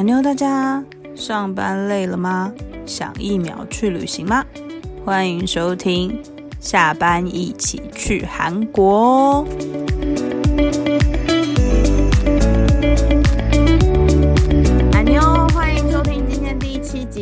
[0.00, 0.82] 安妞，大家
[1.14, 2.50] 上班累了吗？
[2.86, 4.42] 想一秒去旅行吗？
[5.04, 6.18] 欢迎收听，
[6.58, 9.46] 下班一起去韩国哦。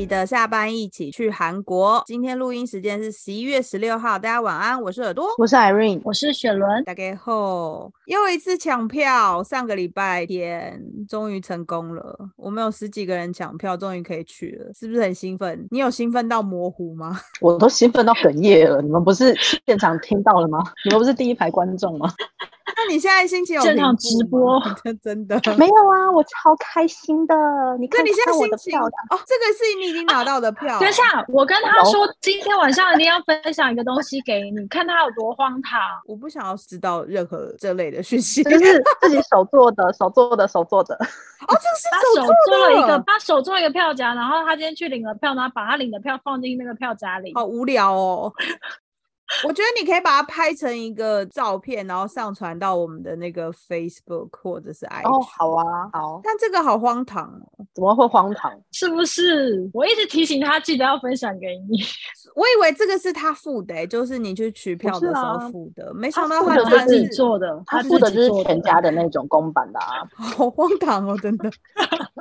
[0.09, 2.03] 的下班一起去韩国。
[2.07, 5.29] 今天录音时间是十一月十六号，大家晚安，我是耳朵。
[5.37, 12.31] 我是 Irene，我是雪伦，大概后又一次抢票，上个礼拜天终于成功了。
[12.37, 15.69] 我们有十几个人抢票，终于可以去了，是不是很兴奋？
[15.71, 17.21] 你有兴奋到模糊吗？
[17.43, 18.81] 我都兴奋到哽咽了。
[18.81, 19.37] 你们不是
[19.67, 20.65] 现场听到了吗？
[20.87, 22.11] 你们不是第一排观众吗？
[22.77, 24.63] 那你现在心情有现场平复直播
[25.03, 25.41] 真的？
[25.57, 27.35] 没有啊，我超开心的。
[27.79, 28.91] 你看你现在心情，哦，
[29.27, 30.79] 这个是你已经拿到的票。
[30.79, 35.81] 等一下，我跟他说今天晚上一定要分享一个东西给你，看他有多荒唐。
[36.07, 38.43] 我不想要知道任何这类的讯息。
[38.45, 40.95] 就是自己手做的，手做的，手做的。
[40.95, 47.33] 哦，这他手是手做了一个，的，他手做了一个票夹，然后他今天去领了票，然后把他领的票放进那个票夹里。
[47.35, 48.33] 好无聊哦。
[49.45, 55.07] 我觉得你可以把它拍成一个照片，然后上传到我们的那个 Facebook 或者是 IG。
[55.07, 57.67] 哦，好啊，好，但这个好荒唐哦！
[57.75, 58.51] 怎么会荒唐？
[58.73, 59.69] 是不是？
[59.75, 61.79] 我一直提醒他，记得要分享给你。
[62.35, 70.03] 我以为这个是他付的、欸，就是你去取票的时候啊付的，没想到付他是自己做的，他自付的就是全家的那种公版的啊。
[70.15, 71.51] 好荒唐哦，真的，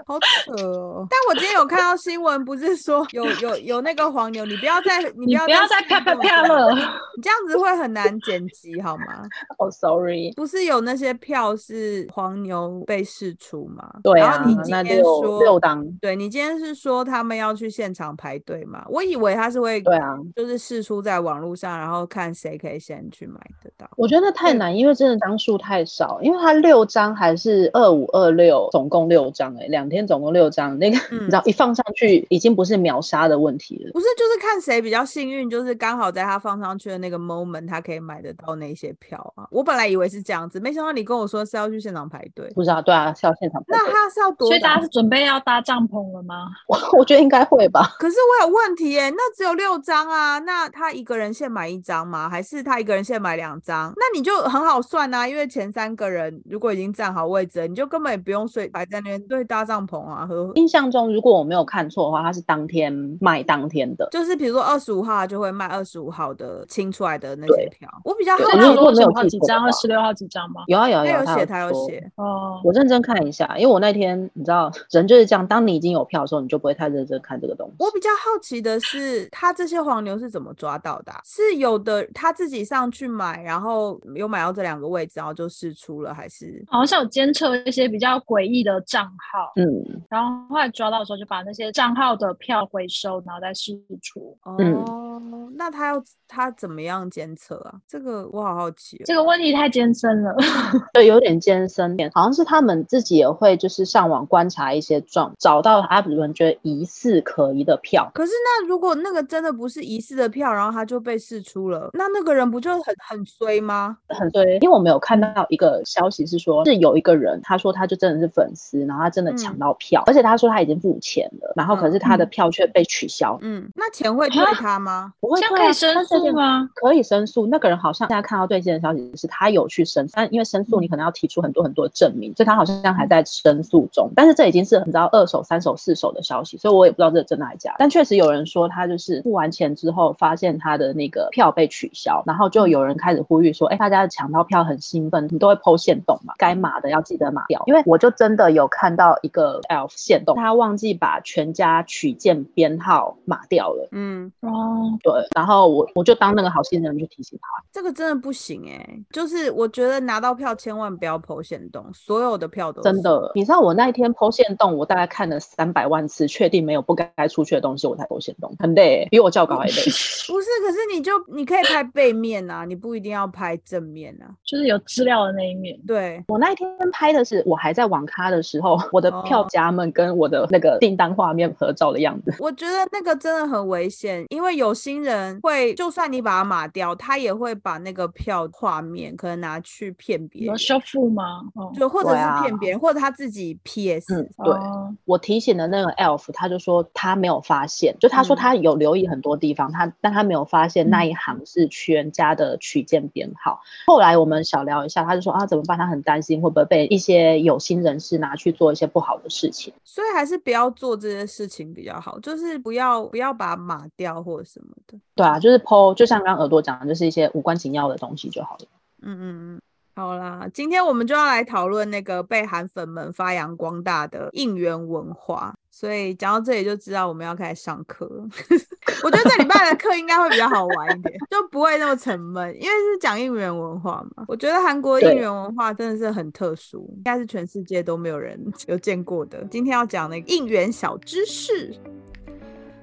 [0.05, 1.07] 好扯哦。
[1.09, 6.96] 但我今天有看到新闻，不是说有有有那个黄牛，你不要再你不要不要再啪啪啪了。
[7.15, 9.23] 你这样子会很难剪辑好吗？
[9.57, 13.87] 哦，sorry，不是有那些票是黄牛被试出吗？
[14.03, 18.85] 对啊然后你，今天说六档，对你今天是说他们要去现场排队吗？
[18.89, 20.15] 我以为他是会对啊。
[20.35, 23.89] 就是试出在网络上，然后看谁可以先去买得到。
[23.95, 33.91] 我觉得太难，因为真的张数太少，因为他六张还是二五二六，总共六张，哎，两天总共六张，那个、嗯你知道一放上去已经不是秒杀的问题了。
[33.93, 39.47] 不是，就是看谁比较幸运，就是刚好在他放上去的那个 moment，他可以买得到那些票啊。
[39.51, 42.51] 我本来以为是这样子，没想到你跟我说是要去现场排队。
[42.55, 44.87] 不知道，对啊，是要现场排那他是要多所以大家是？
[44.89, 46.47] 准备要搭帐篷了吗？
[46.67, 47.95] 我 我觉得应该会吧。
[47.99, 52.29] 可是我有问题耶，那只有六张啊，那他一个人限买一张吗？
[52.29, 53.93] 还是他一个人限买两张？
[53.95, 64.07] 那你就很好算啊，因为前三个人如果已经占好位置了，你就根本也不用睡，摆在那边对搭帐篷啊，和印象中，如果我没有看错的话，他是当天卖当天的。
[64.11, 67.89] 就是比如说二十五号就会卖二十五号的清出来的那些票。
[68.03, 70.61] 我比较好奇那有如果没有几张，十六号几张吗？
[70.67, 71.73] 有啊有啊啊，他有写，他有。
[71.87, 72.11] 写。
[72.15, 77.75] 哦，我认真看一下，因为我那天你知道，人就是这样，当你已经有票的时候，你就不会太认真看这个东西。
[77.79, 86.63] 我比较好奇的是，他这些黄牛是怎么抓到的啊、是有的他自己上去买，然后有买到这两个位置，然后就试出了，还是？
[86.67, 89.65] 好像是有监测一些比较诡异的账号，嗯，
[90.09, 94.37] 然后后来抓到的时候就把那些账号的票回收，然后再试出。
[94.59, 95.21] 嗯哦，
[95.55, 97.75] 那他要他怎么样监测啊？
[97.87, 99.03] 这个我好好奇、哦。
[99.05, 100.35] 这个问题太艰深了。
[100.93, 113.97] 对，有点艰深点，好像是他们自己也会就是上网观察一些状，找到他比如说觉得疑似可疑的票，可是那如果那个真的不是疑似的票，然后他就被释出了，那那个人不就很很衰吗？
[114.09, 125.13] 很衰，因为我们有看到一个消息是说，是有一个人他说他就真的是粉丝，然后他真的抢嗯到票，而且他说他已经付钱了，然后可是他的嗯票却被取消，嗯，那钱会退啊他吗？
[125.19, 126.56] 不会这样对啊可以申诉吗？
[126.73, 127.47] 可以申诉。
[127.47, 134.09] 那个人好像现在看到最新的消息是他有去申诉，但因为申诉你可能要提出很多很多证明，所以他好像还在申诉中。
[134.15, 137.75] 但是这已经是很知道二手、三手、四手的消息，所以我也不知道这是真的还是假。
[137.77, 153.87] 但确实有人说他就是付完钱之后，发现他的那个票被取消，然后就有人开始呼吁说：“哎，大家抢到票很兴奋，你都会剖线动嘛，该码的要记得码掉。”因为我就真的有看到一个 elf 线动，他忘记把全家取件编号码掉了。
[153.91, 157.47] 嗯，哦，对，然后我我就当那个好心人去提醒他。
[157.73, 169.73] 这个真的不行哎、就是我觉得拿到票千万不要剖线洞，所有的票都真的，你知道我那一天剖线洞，我大概看了三百万次，确定没有不该出去的东西，我才剖线洞，很累，比我教稿还累。
[170.27, 174.29] 不是，可是你就你可以拍背面啊，你不一定要拍正面啊。
[174.45, 175.77] 就是有资料的那一面。
[175.87, 182.33] 对，我那一天拍的是我还在网咖的时候，我的哦票夹们跟我的那个订单画面合照的样子。
[182.39, 191.41] 我觉得那个真的很危险，因为有心人会，就算你把码掉，他也会把那个票画面可能拿去骗别人，有修复吗？
[191.55, 194.13] 哦，就或者是骗别人，或者他自己 PS。
[194.13, 194.53] 嗯，对。
[194.53, 203.61] 哦我提醒的那个 elf，他就说他没有发现，就他说嗯他有留意很多地方，他但他没有发现那嗯一行是全家的取件编号。
[203.85, 205.77] 后来我们小聊一下，他就说啊怎么办？
[205.77, 209.73] 他很担心会不会被一些有心人士拿去做一些不好的事情。
[209.85, 214.97] 所以还是不要做这些事情比较好，就是不要不要把它码掉或者什么的。
[215.15, 218.65] 对啊，就是 PO，就像刚刚耳朵讲的，就是一些无关紧要的东西就好了。
[219.01, 219.61] 嗯嗯嗯，
[219.95, 225.55] 好啦，今天我们就要来讨论那个被韩粉们发扬光大的应援文化。
[225.69, 228.27] 所以讲到这里就知道我们要开始上课了。
[229.03, 234.25] 我觉得这礼拜的课应该会比较好玩一点，就不会那么沉闷，因为是讲应援文化嘛。
[234.27, 239.45] 我觉得韩国应援文化真的是很特殊，应该是全世界都没有人 有见过的。
[239.51, 241.75] 今天要讲那个应援小知识，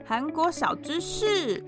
[0.05, 1.61] 韩国小知识。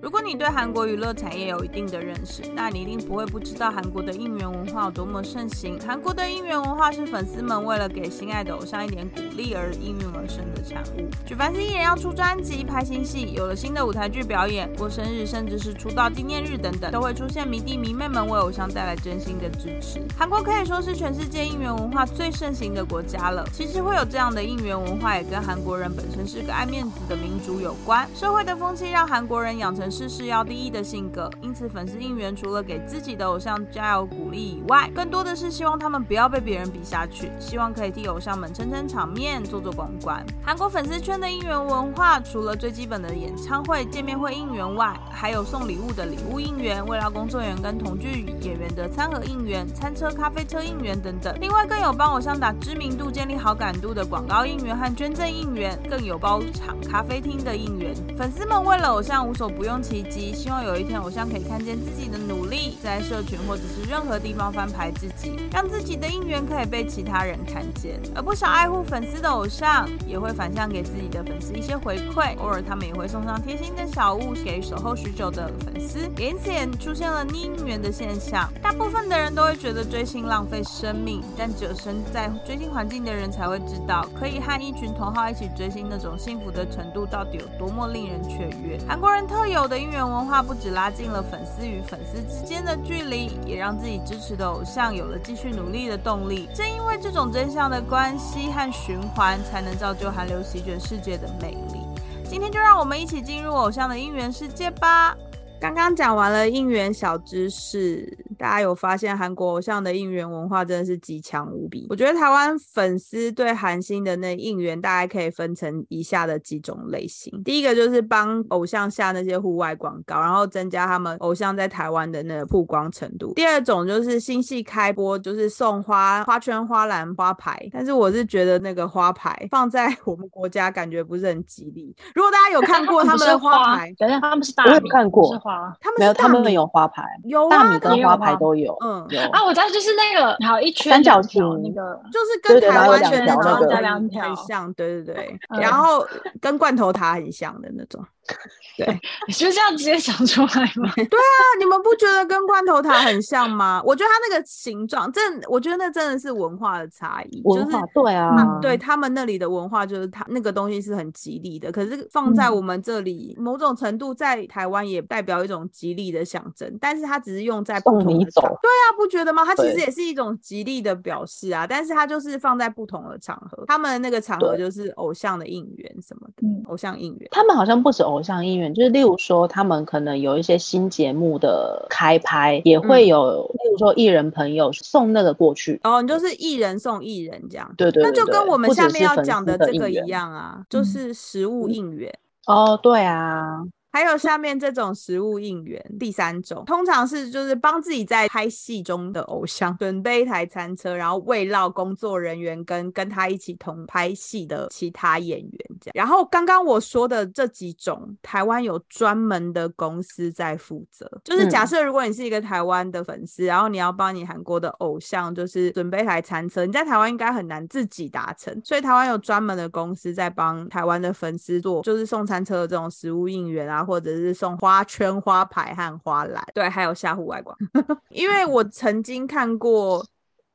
[0.00, 5.76] 如果你对韩国娱乐产业有一定的认识，那你一定不会不知道韩国的应援文化有多么盛行。
[5.84, 11.10] 韩国的应援文化是粉丝们为了给心爱的偶像一点鼓励而应运而生的产物。
[11.26, 20.00] 举凡是艺人要出专辑、拍新戏，有了新的舞台剧表演、过生日，甚至是出道纪念日等等，都会出现迷弟迷妹们为偶像带来真心的支持。
[20.16, 23.44] 韩国可以说是全世界应援文化最盛行的国家了。
[23.52, 28.08] 其实会有这样的应援文化，也跟韩国人本身是个爱面子的民族有关。
[28.14, 40.24] 社会的风气让韩国人养成事事要第一的性格，因此粉丝应援除了给自己的偶像加油鼓励以外，更多的是希望他们不要被别人比下去，希望可以替偶像们撑撑场面、做做公关。
[40.44, 51.36] 韩国粉丝圈的应援文化，除了最基本的演唱会、见面会应援外，还有送礼物的礼物应援、为了工作人员跟同剧演员的餐盒应援、餐车、咖啡车应援等等。
[51.40, 57.94] 另外，更有帮偶像打知名度、建立好感度的广告应援和捐赠应援，更有包场咖啡厅的应援。
[58.16, 68.00] 粉丝们为了偶像无所不用奇迹，希望有一天偶像可以看见自己的努力，在社群或者是任何地方翻牌自己，让自己的应援可以被其他人看见。
[68.14, 78.50] 而不少爱护粉丝的偶像，也会反向给自己的粉丝一些回馈，偶尔他们也会送上贴心的小物给守候许久的粉丝，也因此出现了逆应援的现象。
[78.62, 88.78] 大部分的人都会觉得追星浪费生命，但只有身在追星环境的人才会知道，可以和一群同好一起追星那种幸福的程度到底有多么令人雀跃。
[88.88, 96.48] 韩国人特有的应援文化，不止拉近了粉丝与粉丝之间的距离，也让自己支持的偶像有了继续努力的动力。
[96.54, 101.80] 正因为这种真相的关系和循环，才能造就韩流席卷世界的魅力。
[102.24, 105.16] 今天就让我们一起进入偶像的应援世界吧。
[105.60, 111.86] 刚刚讲完了应援小知识，大家有发现韩国偶像的应援文化真的是极强无比。
[111.90, 117.42] 我觉得台湾粉丝对韩星的那应援大概可以分成以下的几种类型。
[117.42, 123.34] 第一个就是帮偶像下那些户外广告，然后增加他们偶像在台湾的那个曝光程度。
[123.34, 127.68] 第二种就是新戏开播，就是送花、花圈、花篮、花牌。
[127.72, 131.92] 但是我是觉得那个花牌放在我们国家感觉不是很吉利。
[132.14, 135.74] 如果大家有看过他们的花牌， 等一下，他们是大我有米，看过花。
[135.98, 138.76] 没有，他们没有他们米有花牌，有大米跟花牌都有。
[138.82, 146.06] 嗯有啊，我知道，就是那个好一圈三角形那个，就是跟台湾两条那种很加两条很像，对对对，嗯然后
[146.40, 148.04] 跟罐头塔很像的那种。
[148.76, 148.86] 对
[149.26, 150.46] 你就这样直接想出来
[150.76, 150.92] 吗？
[150.94, 153.80] 对啊你们不觉得跟罐头塔很像吗？
[153.82, 169.44] 我觉得它那个形状，真的我觉得那真的是文化的差异，文化就是对啊，他对他们那里的文化就是它那个东西是很吉利的，可是放在嗯我们这里，某种程度在台湾也代表一种吉利的象征，但是它只是用在不同的场对啊，不觉得吗？
[169.44, 177.28] 它其实也是一种吉利的表示啊，但是它就是放在不同的场合，他们那个场合就是偶像的应援什么的，嗯偶像应援。
[177.30, 185.80] 他们好像不止偶像应援，就是例如说，他们可能有一些新节目的开拍，也会嗯有，例如说艺人朋友送那个过去。
[185.84, 192.12] 哦，你就是艺人送艺人这样，对对对那就跟我们下面要讲的这个一样啊，就嗯是食物应援。
[192.46, 193.62] 哦，对啊，
[193.98, 205.92] 还有下面这种食物应援，第三种通常是就是帮自己在拍戏中的偶像准备一台餐车，然后慰劳工作人员跟跟他一起同拍戏的其他演员这样。
[205.94, 211.66] 然后刚刚我说的这几种，台湾有专门的公司在负责，就是假嗯。
[211.66, 227.56] 设如果你是一个台湾的粉丝，然后你要帮你韩国的偶像就是准备一台餐车，你在台湾应该很难自己达成，所以台湾有专门的公司在帮台湾的粉丝做，就是送餐车的这种食物应援啊，或者是送花圈、花牌和花篮，对，还有下户外广。
[228.10, 230.06] 因为我曾经看过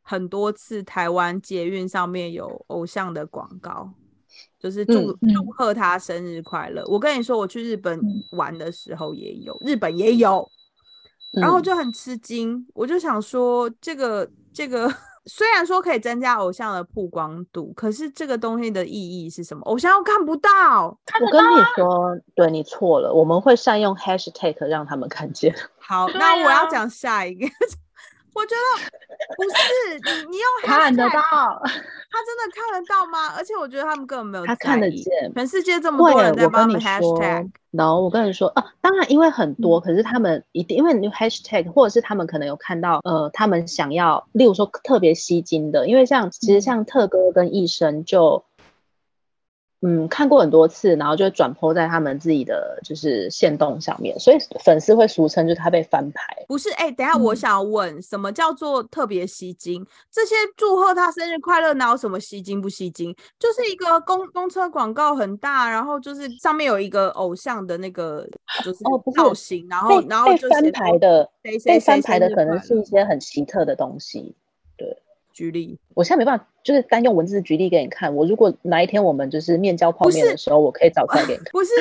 [0.04, 3.92] 很多次台湾捷运上面有偶像的广告。
[4.58, 6.84] 就是祝嗯祝贺他生日快乐。
[6.88, 10.50] 我跟你说，我去日本嗯玩的时候也有，日本也有，
[11.34, 14.88] 然后嗯就很吃惊，我就想说，这个这个
[15.26, 19.62] 虽然说可以增加偶像的曝光度，可是这个东西的意义是什么？
[19.66, 20.50] 偶像又看不到。
[21.22, 25.54] 我跟你说，对你错了，我们会善用 hashtag 让他们看见。
[25.80, 27.48] 好，那我要啊讲下一个。
[28.34, 28.66] 我觉得
[29.36, 33.34] 不是你，你用看得 hashtag 到，他真的看得到吗？
[33.38, 35.32] 而且我觉得他们根本没有他看得见。
[35.36, 48.44] 全世界这么，多人在我帮你说 hashtag，，no，我跟你说啊，当然因为很多，可是他们一定因为你 hashtag 或者是他们可能有看到，呃，他们想要，例如说特别吸睛的，因为像其实像特哥跟医生就。
[49.86, 56.24] 嗯，看过很多次，然后就转 po 在他们自己的就是线动上面，所以粉丝会俗称就是他被翻牌。
[56.48, 56.70] 不是？
[56.72, 59.86] 哎、等一下我嗯想要问，什么叫做特别吸睛？
[60.10, 63.14] 这些祝贺他生日快乐，哪有什么吸睛不吸睛？
[63.38, 68.26] 就是一个公公车广告很大，然后就是上面有一个偶像的那个
[68.64, 68.80] 就是
[69.18, 74.34] 造型，然后然后被翻就写说牌的，被翻牌的可能是一些很奇特的东西。
[75.34, 75.78] 举例。
[75.96, 78.14] 我现在没办法，就是单用文字举例给你看。
[78.16, 81.52] 我如果哪一天我们就是面交泡面的时候，我可以找出来给你 看。
[81.52, 81.72] 不是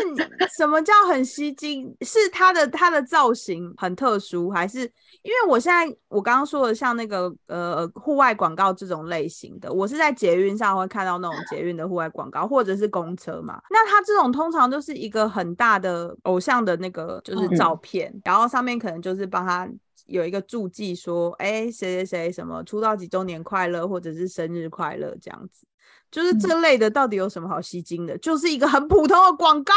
[0.57, 1.95] 什么叫很吸睛？
[2.01, 13.61] 是它的它的造型很特殊，还是因为我现在我刚刚说的像那个呃户外广告这种类型的，我是在捷运上会看到那种捷运的户外广告，或者是公车嘛。
[13.71, 19.69] 那它这种通常都是一个很大的偶像的那个就是嗯照片，然后上面可能就是帮他。
[20.13, 25.67] 有一个注记说，哎、谁谁谁什么出道几周年快乐，或者是生日快乐这样子，
[26.11, 28.17] 就是这类的，到底有什么好吸睛的？
[28.19, 29.73] 就是一个很普通的广告。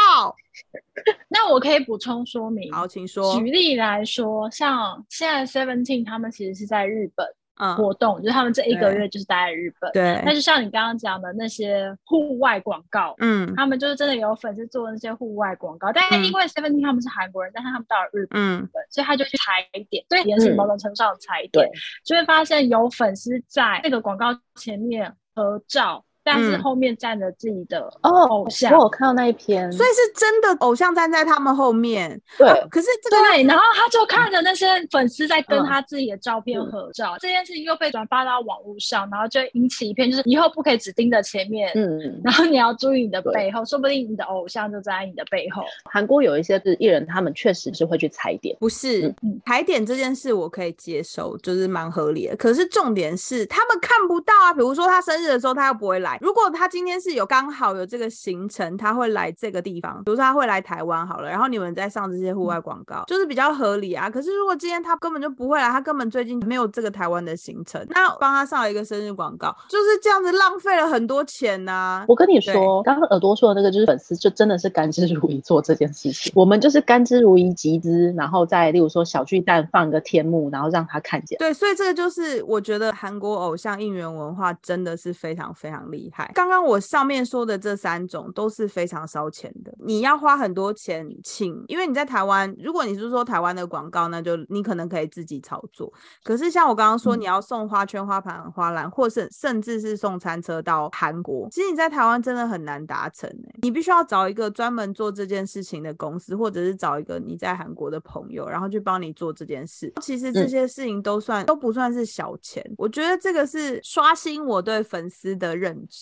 [1.28, 2.72] 那我可以补充说明。
[2.72, 3.50] 好，请说举。
[3.50, 7.45] 例来说，像现在 Seventeen 他们其实是在日本嗯，
[7.76, 9.90] 活动，就是他们这一个月就是待在日本。
[9.92, 10.22] 对。
[10.24, 13.54] 那，就像你刚刚讲的那些户外广告，嗯。
[13.56, 18.68] 他们就是真的有粉丝做那些户外广告，但是因为 Seventeen 他们是韩国人，但是他们到了日本，嗯。
[18.90, 21.70] 所以他就去踩点，对也是嗯某种程度上的踩点，对。
[22.04, 28.76] 就会发现有粉丝在那个广告前面合照，但是嗯后面站着自己的哦偶像。
[28.76, 32.20] 我看到那一篇，所以是真的偶像站在他们后面。
[32.36, 45.62] 对、啊可是这个对，然后他就看着那些粉丝在跟嗯他自己的照片嗯合照，这件事情又被转发到网络上，然后就引起一片，就是以后不可以只盯着前面，嗯，然后你要注意你的背后，说不定你的偶像就在你的背后。
[45.84, 48.56] 韩国有一些是艺人，他们确实是会去踩点。
[48.58, 52.36] 不是嗯踩点这件事，我可以接受，就是蛮合理的。
[52.36, 56.15] 可是重点是他们看不到啊，比如说他生日的时候他又不会来。
[56.20, 64.08] 如果他今天是有刚好有这个行程，他会来这个地方，比如说他会来台湾好了，然后你们再上这些户外广告，就是比较合理啊。
[64.08, 76.32] 可是如果今天他根本就不会来，他根本最近没有这个台湾的行程，那帮他上了一个生日广告，就是这样子浪费了很多钱呐、我跟你说，刚刚耳朵说的那个，就是粉丝就真的是甘之如饴做这件事情。
[76.34, 81.38] 我们就是甘之如饴集资，然后再例如说小巨蛋放个天幕，然后让他看见。
[81.38, 86.05] 对，所以这个就是我觉得韩国偶像应援文化真的是非常非常厉害。
[86.34, 95.92] 刚刚我上面说的这三种都是非常烧钱的，你要花很多钱请，因为你在台湾，如果你是说台湾的广告，那就你可能可以自己操作。
[96.22, 109.92] 可是像我刚刚说，嗯你要送花圈、花盘、花篮，或是甚至是送餐车到韩国，其实你在台湾真的很难达成、欸、你必须要找一个专门做这件事情的公司，或者是找一个你在韩国的朋友，然后去帮你做这件事。
[110.02, 115.95] 其实这嗯些事情都算、都不算是小钱，我觉得这个是刷新我对粉丝的认知。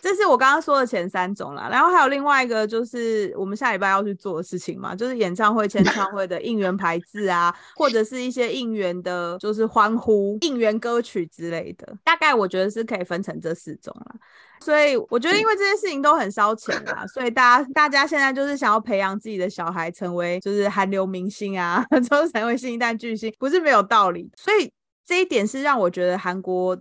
[0.00, 11.96] 这是我刚刚说的前三种啦，然后还有另外一个就是我们下礼拜要去做的事情嘛，就是演唱会、签唱会的应援牌子啊，或者是一些应援的，就是欢呼、应援歌曲之类的。
[12.02, 14.14] 大概我觉得是可以分成这四种啦。
[14.60, 24.30] 所以我觉得，因为这些事情都很烧钱啦，所以大家大家现在就是想要培养自己的小孩成为就是韩流明星啊， 就是成为新一代巨星，不是没有道理。
[24.36, 24.72] 所以
[25.04, 26.80] 这一点是让我觉得韩国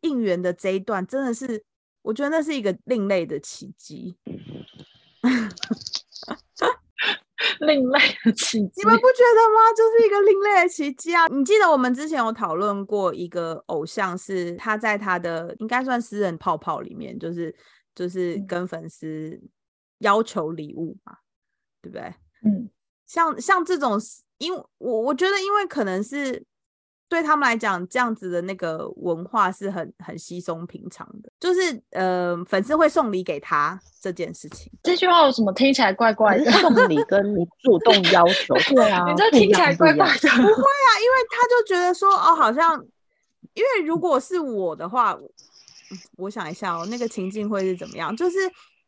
[0.00, 1.62] 应援的这一段真的是，
[2.02, 4.16] 我觉得那是一个另类的奇迹。
[7.60, 8.84] 另类的奇迹你。
[8.84, 9.72] 们不觉得吗？
[9.76, 11.26] 就是一个另类的奇迹啊！
[11.28, 17.54] 你记得我们之前有讨论过一个偶像，是他在他的应该算私人泡泡里面，就是
[17.94, 19.40] 就是嗯跟粉丝
[19.98, 21.16] 要求礼物嘛，
[21.82, 22.02] 对不对？
[22.44, 22.70] 嗯，
[23.06, 23.98] 像像这种，
[24.38, 26.44] 因为我我觉得，因为可能是
[27.10, 34.72] 对他们来讲，这样子的那个文化是很很稀松平常的，就是呃，粉丝会送礼给他这件事情。
[34.84, 36.50] 这句话有什么听起来怪怪的？
[36.62, 40.28] 送礼跟你主动要求， 对啊，你这不一听起来怪怪的。
[40.28, 42.74] 不会啊，因为他就觉得说，哦，好像，
[43.54, 45.18] 因为如果是我的话，
[45.90, 48.16] 嗯我想一下哦，那个情境会是怎么样？
[48.16, 48.38] 就是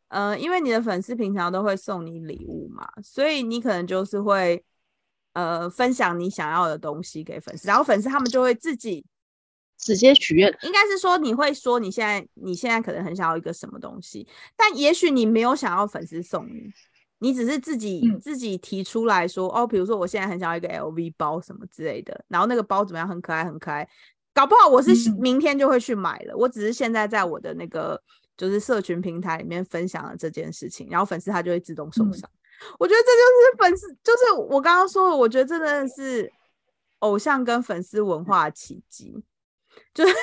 [0.07, 4.63] 呃，因为你的粉丝平常都会送你礼物嘛，所以你可能就是会
[5.33, 9.05] 呃分享你想要的东西给粉丝，然后粉丝他们就会自己
[9.79, 16.73] 直接许愿，应该是说你会说你现在你现在可能很想要一个什么东西，但也许你没有想要粉丝送你，
[17.19, 18.21] 你只是自己、嗯。
[18.21, 23.89] 自己提出来说哦，比如说我现在很想要一个 LV 包什么之类的，然后那个包怎么样，很可爱很可爱，
[24.33, 25.17] 搞不好我是嗯。
[25.19, 28.01] 明天就会去买了，我只是现在在我的那个
[28.37, 32.13] 就是社群平台里面分享了这件事情，然后粉丝他就会自动送嗯。
[32.13, 32.31] 上。
[32.79, 36.33] 我觉得这就是粉丝，就是我刚刚说的，我觉得这真的是
[37.01, 39.23] 偶像跟粉丝文化的奇迹。
[39.95, 40.15] 就是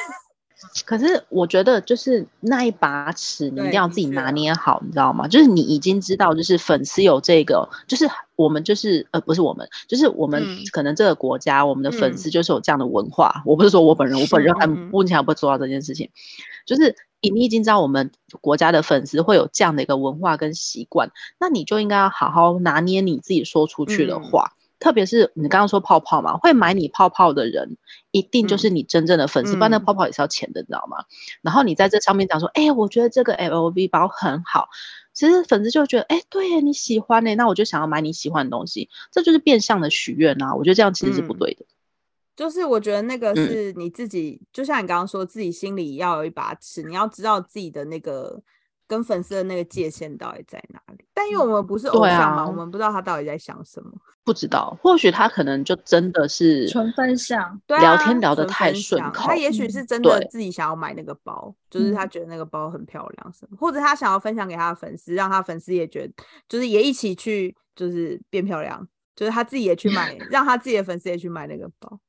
[0.86, 5.26] 可是我觉得就是那一把尺，你一定要自己拿捏好，你知道吗？
[5.28, 8.06] 就是你已经知道，就是粉丝有这个，就是
[8.36, 13.42] 我们就是呃不是我们，就是我们嗯可能这个国家，我们的粉嗯丝就是有这样的文化。
[13.46, 16.10] 我不是说我本人，我本人还目前还不会做到这件事情，
[16.66, 18.12] 就是你你已经知道我们
[18.42, 24.54] 国家的粉丝会有这样的一个文化跟习惯，那你就应该要好好拿捏你自己说出去的嗯话。
[24.80, 27.76] 特别是你刚刚说泡泡嘛，会买你泡泡的人，
[28.12, 31.04] 一定就是你真正的粉丝，不然那嗯泡泡也是要钱的，你知道吗？
[31.42, 34.70] 然后你在这上面讲说，哎、我觉得这个 LV 包很好，
[35.12, 40.56] 其实粉丝就觉得，哎、对耶，你喜欢呢，那我就想要买你喜欢的东西，这就是变相的许愿啊！
[40.56, 41.66] 我觉得这样其实是不嗯对的。
[42.40, 48.42] 就是我觉得那个嗯是你自己，就像你刚刚说，自己心里要有一把尺，你要知道自己的那个
[48.88, 51.06] 跟粉丝的那个界限到底在哪里。
[51.14, 53.92] 但因为我们不是偶像嘛，啊我们不知道他到底在想什么。
[54.24, 66.14] 不知道，或许他可能就真的是纯分享，聊天聊得太顺口他也许嗯是真的对自己想要买那个包，就是他嗯觉得那个包很漂亮什么，或者他想要分享给他的粉丝，让他粉丝也觉得，
[66.48, 72.00] 就是也一起去，就是变漂亮，就是他自己也去买， 让他自己的粉丝也去买那个包。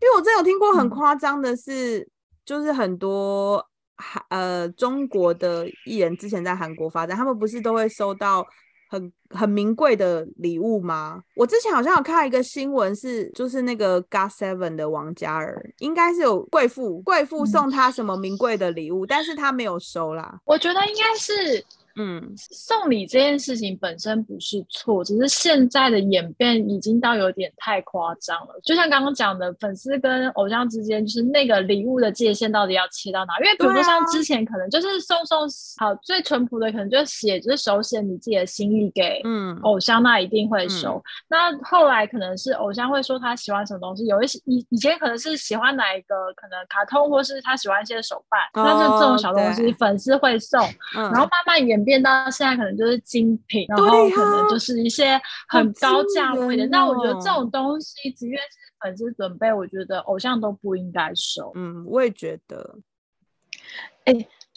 [0.00, 2.08] 因为我真有听过很嗯夸张的是，
[2.44, 3.64] 就是很多
[3.96, 8.46] 韩呃中国的艺人之前在韩国发展，他们不是都会收到
[8.90, 11.20] 很很名贵的礼物吗？
[11.34, 20.40] 我之前好像有看到一个新闻是，就是那个 GOT Seven 的王嘉尔，应该是有贵妇贵妇嗯送他什么名贵的礼物，但是他没有收啦。
[20.44, 21.62] 我觉得应该是
[21.98, 28.60] 嗯，送礼这件事情本身不是错，只是现在的演变已经到有点太夸张了。
[28.62, 33.36] 就像刚刚讲的，粉丝跟偶像之间，就是那个礼物的界限到底要切到哪？
[33.40, 35.40] 因为比如说像之前可能就是送送
[35.78, 41.02] 好最淳朴的，可能就写就是手写你自己的心意给嗯偶像，那一定会收。
[41.28, 50.62] 那后来可能是偶像会说他喜欢什么东西，有一些以以前可能是喜欢哪一个可能卡通，或是他喜欢一些手办，那就这种小东西粉丝会送。
[50.96, 56.66] 嗯，然后慢慢演变到现在，可能就是精品，然后可能就是一些很高价位的。
[56.66, 58.48] 那我觉得这哦种东西，即便是
[58.78, 61.50] 粉丝准备，我觉得偶像都不应该收。
[61.54, 62.78] 嗯，我也觉得，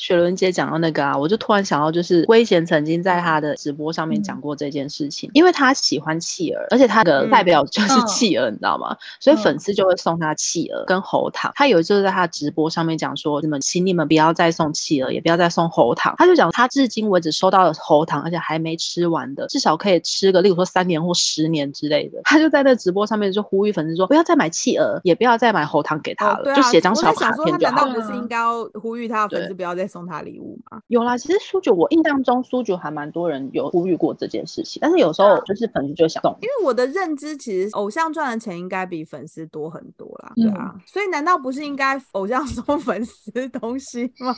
[0.02, 8.98] 雪伦姐讲到那个啊，我就突然想到，就是圭贤曾经在他的直播上面嗯讲过这件事情，因为他喜欢企鹅，而且他的代表就是嗯企鹅，你知道吗？
[9.20, 11.52] 所以粉嗯丝就会送他企鹅跟喉糖。
[11.54, 16.16] 他有一次在他的直播上面讲说，你们请你们不要再送企鹅，也不要再送喉糖。
[16.18, 22.20] 他就讲他至今为止收到的喉糖，而且还没吃完的，至少可以吃个，例如说三年或十年之类的。
[22.24, 27.94] 他就在那直播上面就呼吁粉丝说，不要再买企鹅，也不要再买喉糖给他了，哦啊，就写张小卡片就好了。
[27.94, 30.82] 难道不是应该要呼吁他的粉丝不要再送他礼物吗？
[30.88, 44.34] 有啦，其实苏九，我印象中苏九还蛮多人有呼吁过这件事情，但是有时候就是粉丝就想送，因为我的认知，其实偶像赚的钱应该比粉丝多很多啦，对啊，所以难道不是应该偶像送粉丝东西吗？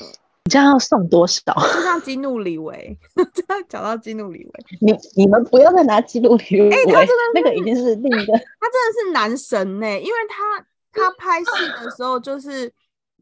[0.45, 1.41] 你这样要送多少？
[1.73, 2.97] 就像激怒李维，
[3.33, 11.49] 这样讲到激怒李维，你你们不要再拿激怒李维哎他真的那个已经是另一个， 他真的是男神呢、因为他他拍戏
[11.81, 12.69] 的时候就是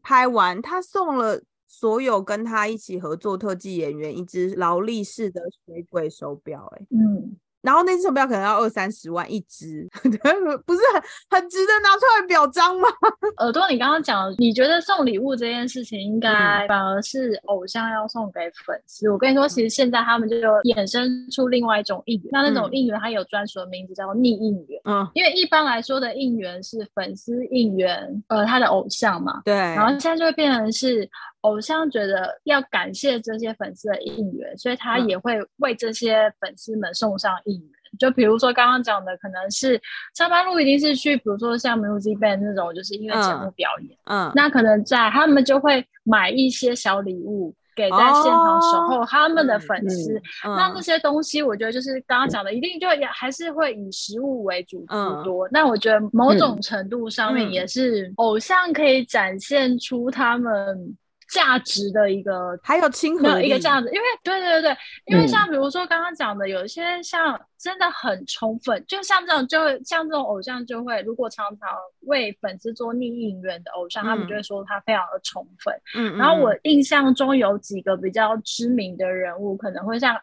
[0.01, 1.39] 拍完，他送了
[1.73, 7.31] 所有跟他一起合作特技演员一只劳力士的水鬼手表、欸，嗯，
[7.61, 12.89] 然后那只手表可能要二三十万一只， 不是很很值得拿出来表彰吗？
[13.37, 19.09] 耳朵，你刚刚讲，你觉得送礼物这件事情，应嗯该反而是偶像要送给粉丝。
[19.09, 24.81] 我跟你说，其实现在他们就有衍生出另外一种应援，那那种嗯应援它有专属的名字，叫做逆应援。
[24.83, 31.09] 嗯，因为一般来说的应援是粉丝应援，呃，他的偶像嘛，对，然后现在就会变成是
[31.41, 37.69] 偶像觉得要感谢这些粉丝的应援，所以他嗯也会为这些粉丝们送上应援。
[37.99, 39.79] 就比如说刚刚讲的，可能是
[40.15, 50.13] 上班路一定是去，比如说像 music band 那种，就是音乐节目嗯表演，嗯，那可能在他们就会买一些小礼物给在现场守候他们的粉丝。
[50.45, 55.49] 嗯那那些东西，我觉得就是刚刚讲的，一定就也还是会以食物为主嗯居多。
[55.51, 60.95] 那我觉得某种程度上面嗯也是偶像可以展现出他们
[61.31, 65.27] 价值的一个，还有亲和力，一个价值，因为对对对对，因为嗯。
[65.27, 71.69] 像比如说刚刚讲的，有一些像真的很充分，就像这种就会像这种偶像就会，如果常常
[72.01, 75.73] 为粉丝做逆应援的偶像，他们就嗯会说他非常的充分。
[75.95, 80.13] 嗯，嗯，然后我嗯印象中有几个比较知名的人物，可能会像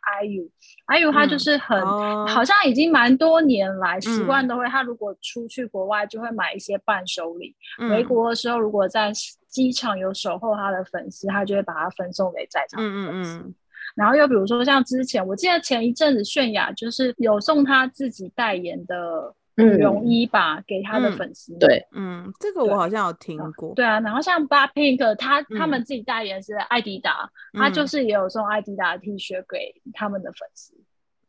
[0.88, 4.26] IU，IU 他就嗯是很、哦好像已经蛮多年来习嗯。
[4.26, 9.12] 惯都会，他如果出去国外就会买一些伴手礼，回嗯国的时候如果在
[9.48, 13.54] 机场有守候他的粉丝，他就会把它分送给在场的嗯粉丝。
[13.94, 21.56] 然后又比如说像之前，我记得前一阵子泫雅就是有送他自己代言的羽绒衣吧，给他的嗯粉丝。
[21.58, 30.74] 对，嗯，这个我好像有听过，对啊，然后像 BLACKPINK，他他嗯们自己代言是艾迪达，他就嗯是也有送艾迪达的 T 恤给他们的粉丝。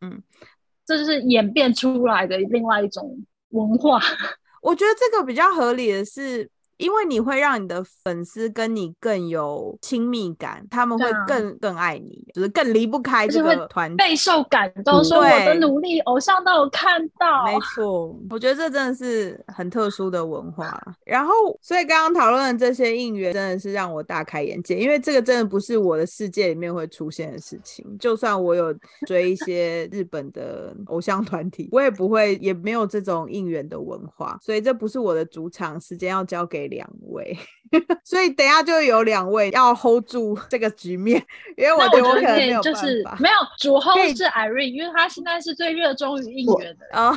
[0.01, 0.21] 嗯，
[0.85, 3.99] 这就是演变出来的另外一种文化。
[4.61, 13.97] 我觉得这个比较合理的是，因为你会让你的粉丝跟你更有亲密感，他们会更、更爱你，就是更离不开这个团体。
[13.97, 17.43] 备受感动，嗯说我的努力，偶像都有看到。
[17.43, 20.81] 没 错，我觉得这真的是很特殊的文化。
[21.03, 27.85] 然后，所以刚刚讨论的这些应援，真的是让我大开眼界，因为这个真的不是我的世界里面会出现的事情。
[27.99, 28.73] 就算我有
[29.05, 37.38] 追一些日本的偶像团体，我也不会，也没有这种应援的文化，所以这不是我的主场，时间要交给两位。
[38.03, 41.23] 所以等一下就有两位要 hold 住这个局面，
[41.55, 43.17] 因为我那觉得我可能没有办就是法。
[43.19, 46.93] 没有主后可以是 Irene，因为他现在是最热衷于应援的人。
[46.97, 47.15] 哦，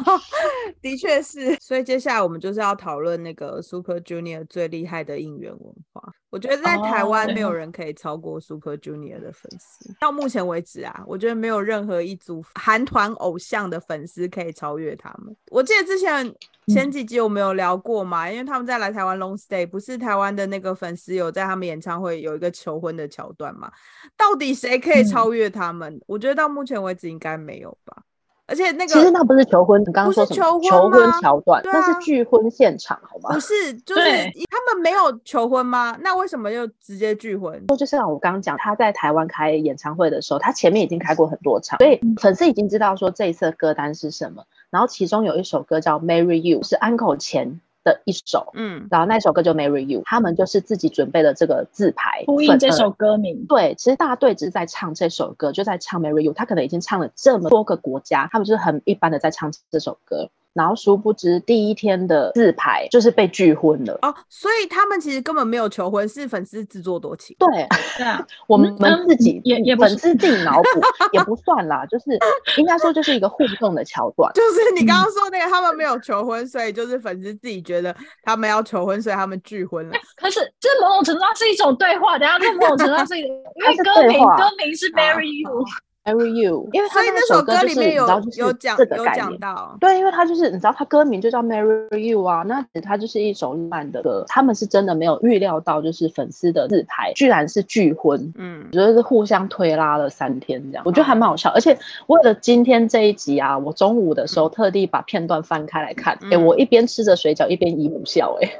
[0.82, 1.56] 的确是。
[1.60, 6.02] 所以接下来我们就是要讨论那个 Super Junior 最厉害的应援文化。
[6.28, 15.34] 我觉得在台湾哦没有人可以超过 Super Junior 的粉丝，到目前为止啊，我觉得没有任何一组韩团偶像的粉丝可以超越他们。
[15.50, 16.34] 我记得之前
[16.66, 23.70] 前几集我们有聊过嘛，因为他们在来台湾 long stay，不是台湾的那个粉丝有在他们演唱会有一个求婚的桥段嘛？
[24.16, 26.00] 到底谁可以嗯超越他们？
[26.06, 28.02] 我觉得到目前为止应该没有吧。
[28.44, 30.36] 而且那个其实那不是求婚，你刚刚说什么？
[30.36, 33.40] 求婚求婚桥段，对那是啊聚婚现场，好吗不？
[33.40, 35.96] 是， 就是他们没有求婚吗？
[36.00, 37.64] 那为什么又直接拒婚？
[37.78, 44.44] 就像我刚刚讲，他在台湾开演唱会的时候，他前面已经开过很多场，所以粉丝已经知道说这一次的歌单是什么。
[44.72, 48.52] 然后其中有一首歌叫《Marry You》，是安口前的一首。
[48.54, 53.44] 嗯，然后那首歌就《Marry You》，他们就是自己准备了这个字牌，呼应这首歌名。
[53.46, 60.30] 对，其实大队只是在唱这首歌，就在唱《Marry You》，他可能已经唱了这么多个国家，他们就是很一般的在唱这首歌。
[60.54, 63.98] 然后殊不知第一天的自拍就是被拒婚了。
[64.02, 67.34] 哦，所以他们其实根本没有求婚，是粉丝自作多情。
[67.38, 67.48] 对
[67.96, 70.80] 对啊，我们嗯自己也也粉丝自己脑补，
[71.12, 72.04] 也不算啦，就是
[72.58, 74.32] 应该说就是一个互动的桥段。
[74.34, 79.94] 就是你嗯刚刚说那个，他们没有求婚，所以就是粉丝自己觉得他们要求婚，所以他们拒婚了。
[80.16, 82.18] 可是这某种程度上是一种对话。
[82.18, 85.64] 等一下，这某种程度上是一个， 因为歌名歌名是 Marry You，
[86.04, 89.36] Marry You，因为他那首首歌里面有有讲这个有讲。
[89.38, 94.24] 到，对，因为他就是你知道，他歌名就叫 Marry You 啊，那他就是一首浪漫的歌。
[94.28, 101.50] 他们是真的没有预料到，就是粉丝的自拍居然是拒婚，嗯我，觉得是互相推拉了三天这样，我觉得还蛮好笑。
[101.50, 108.50] 而且为了今天这一集啊，我中午的时候特地把片段翻开来看，哎、嗯我一边吃着水饺一边姨母笑、哎，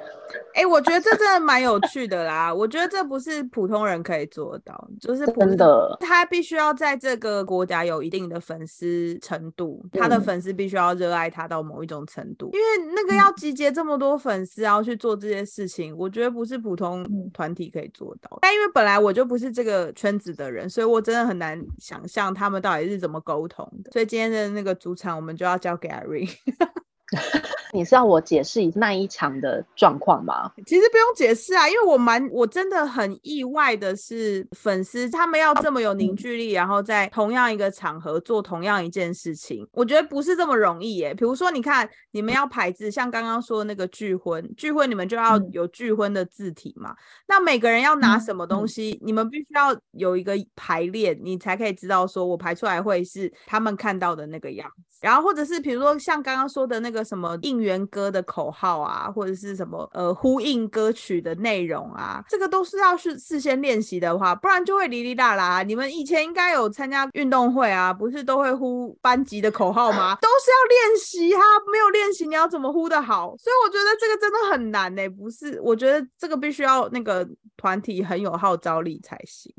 [0.54, 2.52] 哎、我觉得这真的蛮有趣的啦。
[2.52, 18.38] 我觉得这不是普通人可以做到，就是真的他必须要在这个国家有一定的粉丝程度，他的嗯粉丝必须要热爱他到某一种程度，因为那个要集结这么多粉丝，然后去做这些事情，我觉得不是普通嗯团体可以做到。
[18.42, 23.90] 但因为本来我就不是这个圈子的人，所以我真的很难想象他们到底是怎么沟通的。
[23.90, 26.30] 所以今天的那个主场，我们就要交给 Irene。
[27.74, 30.52] 你是要我解释一那一场的状况吗？
[30.66, 41.14] 其实不用解释啊，因为我蛮我真的很意外的是，粉丝他们要这么有凝聚力，然后在同样一个场合做同样一件事情，我觉得不是这么容易耶。
[41.14, 46.94] 比如说，你看你们要排字，像刚刚说的那个聚婚，聚婚你们就要嗯有聚婚的字体嘛，
[47.26, 54.98] 那每个人要拿嗯什么东嗯西，你们必须要有一个排列，你才可以知道说我排出来会是他们看到的那个样子。
[55.00, 65.62] 然后或者是比如说像刚刚说的那个什么应援歌的口号啊，或者是什么呃呼应歌曲的内容啊，这个都是要是事先练习的话，不然就会哩哩啦啦。
[65.62, 70.16] 你们以前应该有参加运动会啊，不是都会呼班级的口号吗？
[70.22, 71.40] 都是要练习啊，
[71.72, 73.36] 没有练习你要怎么呼的好？
[73.36, 75.60] 所以我觉得这个真的很难呢、不是？
[75.60, 79.52] 我觉得这个必须要那个团体很有号召力才行。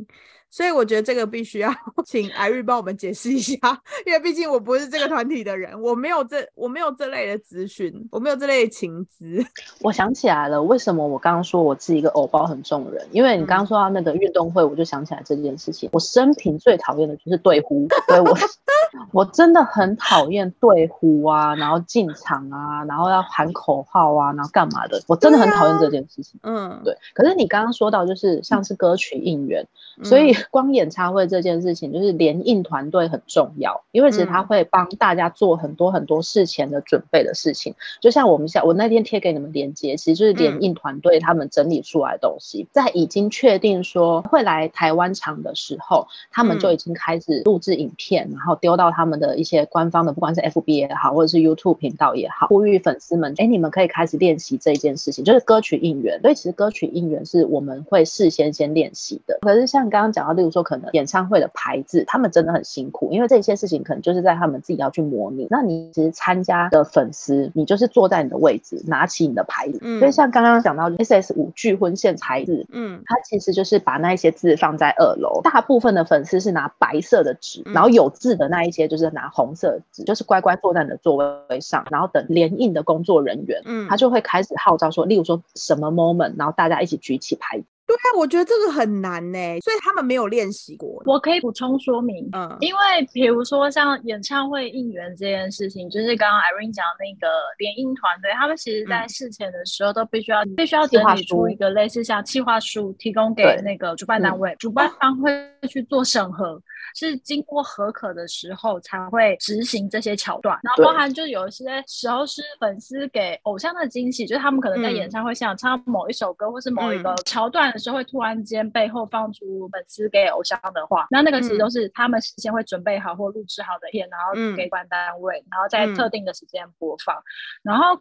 [0.54, 1.74] 所以我觉得这个必须要
[2.06, 3.58] 请艾瑞帮我们解释一下，
[4.06, 9.44] 因为毕竟我不是这个团体的人，我没有这我没有这类的资讯，我没有这类的情资。
[9.82, 13.04] 我想起来了，为什么我刚刚说我是一个偶包很重的人？
[13.12, 15.90] 因为你刚刚说到那个运动会，我就想起来这件事情。
[15.92, 18.38] 我生平最讨厌的就是对呼，对我
[19.12, 25.02] 我真的很讨厌对呼啊，然后进场啊，然后要喊口号啊，然后干嘛的？
[25.08, 26.40] 我真的很讨厌这件事情。
[26.44, 26.96] 嗯，对。
[27.16, 29.68] 可是你刚刚说到，就是像是歌曲应援，
[30.04, 37.76] 所以光演唱会这件事情，就是联映团队很重要，因为其实他会帮大家做很多很多事前的准备的事情。
[38.02, 56.20] 就像我们像我那天贴给你们连接，其实就是联映团队他们整理出来的东西，在已经确定说会来台湾场的时候，他们就已经开始录制影片，然后丢到他们的一些官方的，不管是 FB 也好，或者是 YouTube 频道也好，呼吁粉丝们，哎，你们可以开始练习这一件事情，就是歌曲应援。
[56.22, 59.38] 所以其实歌曲应援是我们会事先先练习的。
[59.42, 65.48] 可是像刚刚讲到，例如说可能演唱会的牌子，他们真的很辛苦，因为这些事情可能就是在他们自己要去模拟。
[65.50, 69.80] 那你其实参加的粉丝，你就是坐在你的位置，拿起你的牌子。
[69.82, 87.66] 嗯所以像刚刚讲到 S S 五聚婚献牌子，嗯，它其实就是把那一些字放在二楼，大部分的粉丝是拿白色的纸，然后有字的那一些就是拿红色纸，就是乖乖坐在你的座位上，然后等联印的工作人员，嗯他就会开始号召说，例如说什么 moment，然后大家一起举起牌子。
[87.86, 91.02] 对啊，我觉得这个很难呢，所以他们没有练习过。
[91.06, 92.80] 我可以补充说明，嗯因为
[93.12, 105.32] 比如说像演唱会应援这件事情，就是刚刚 Irene 讲的那个联姻团队，他们其实在嗯事前的时候都必须要必须要整理出一个类似像计划书，提供给那个主办单位，主办方会
[105.68, 106.62] 去做审核。
[106.96, 115.10] 是经过合可的时候才会执行这些桥段，然后包含就有一些时候是粉丝给偶像的惊喜，就是他们可能在演嗯。
[115.10, 117.16] 唱会现场唱某一首歌或是某一个嗯。
[117.26, 121.60] 桥段的时候，会突然间背后放出粉丝给偶像的话，那那个其实嗯。
[121.60, 124.56] 都是他们事先会准备好或录制好的片，然后嗯。
[124.56, 125.96] 给主办单位，然后在嗯。
[125.96, 127.16] 特定的时间播放，
[127.64, 128.00] 然后。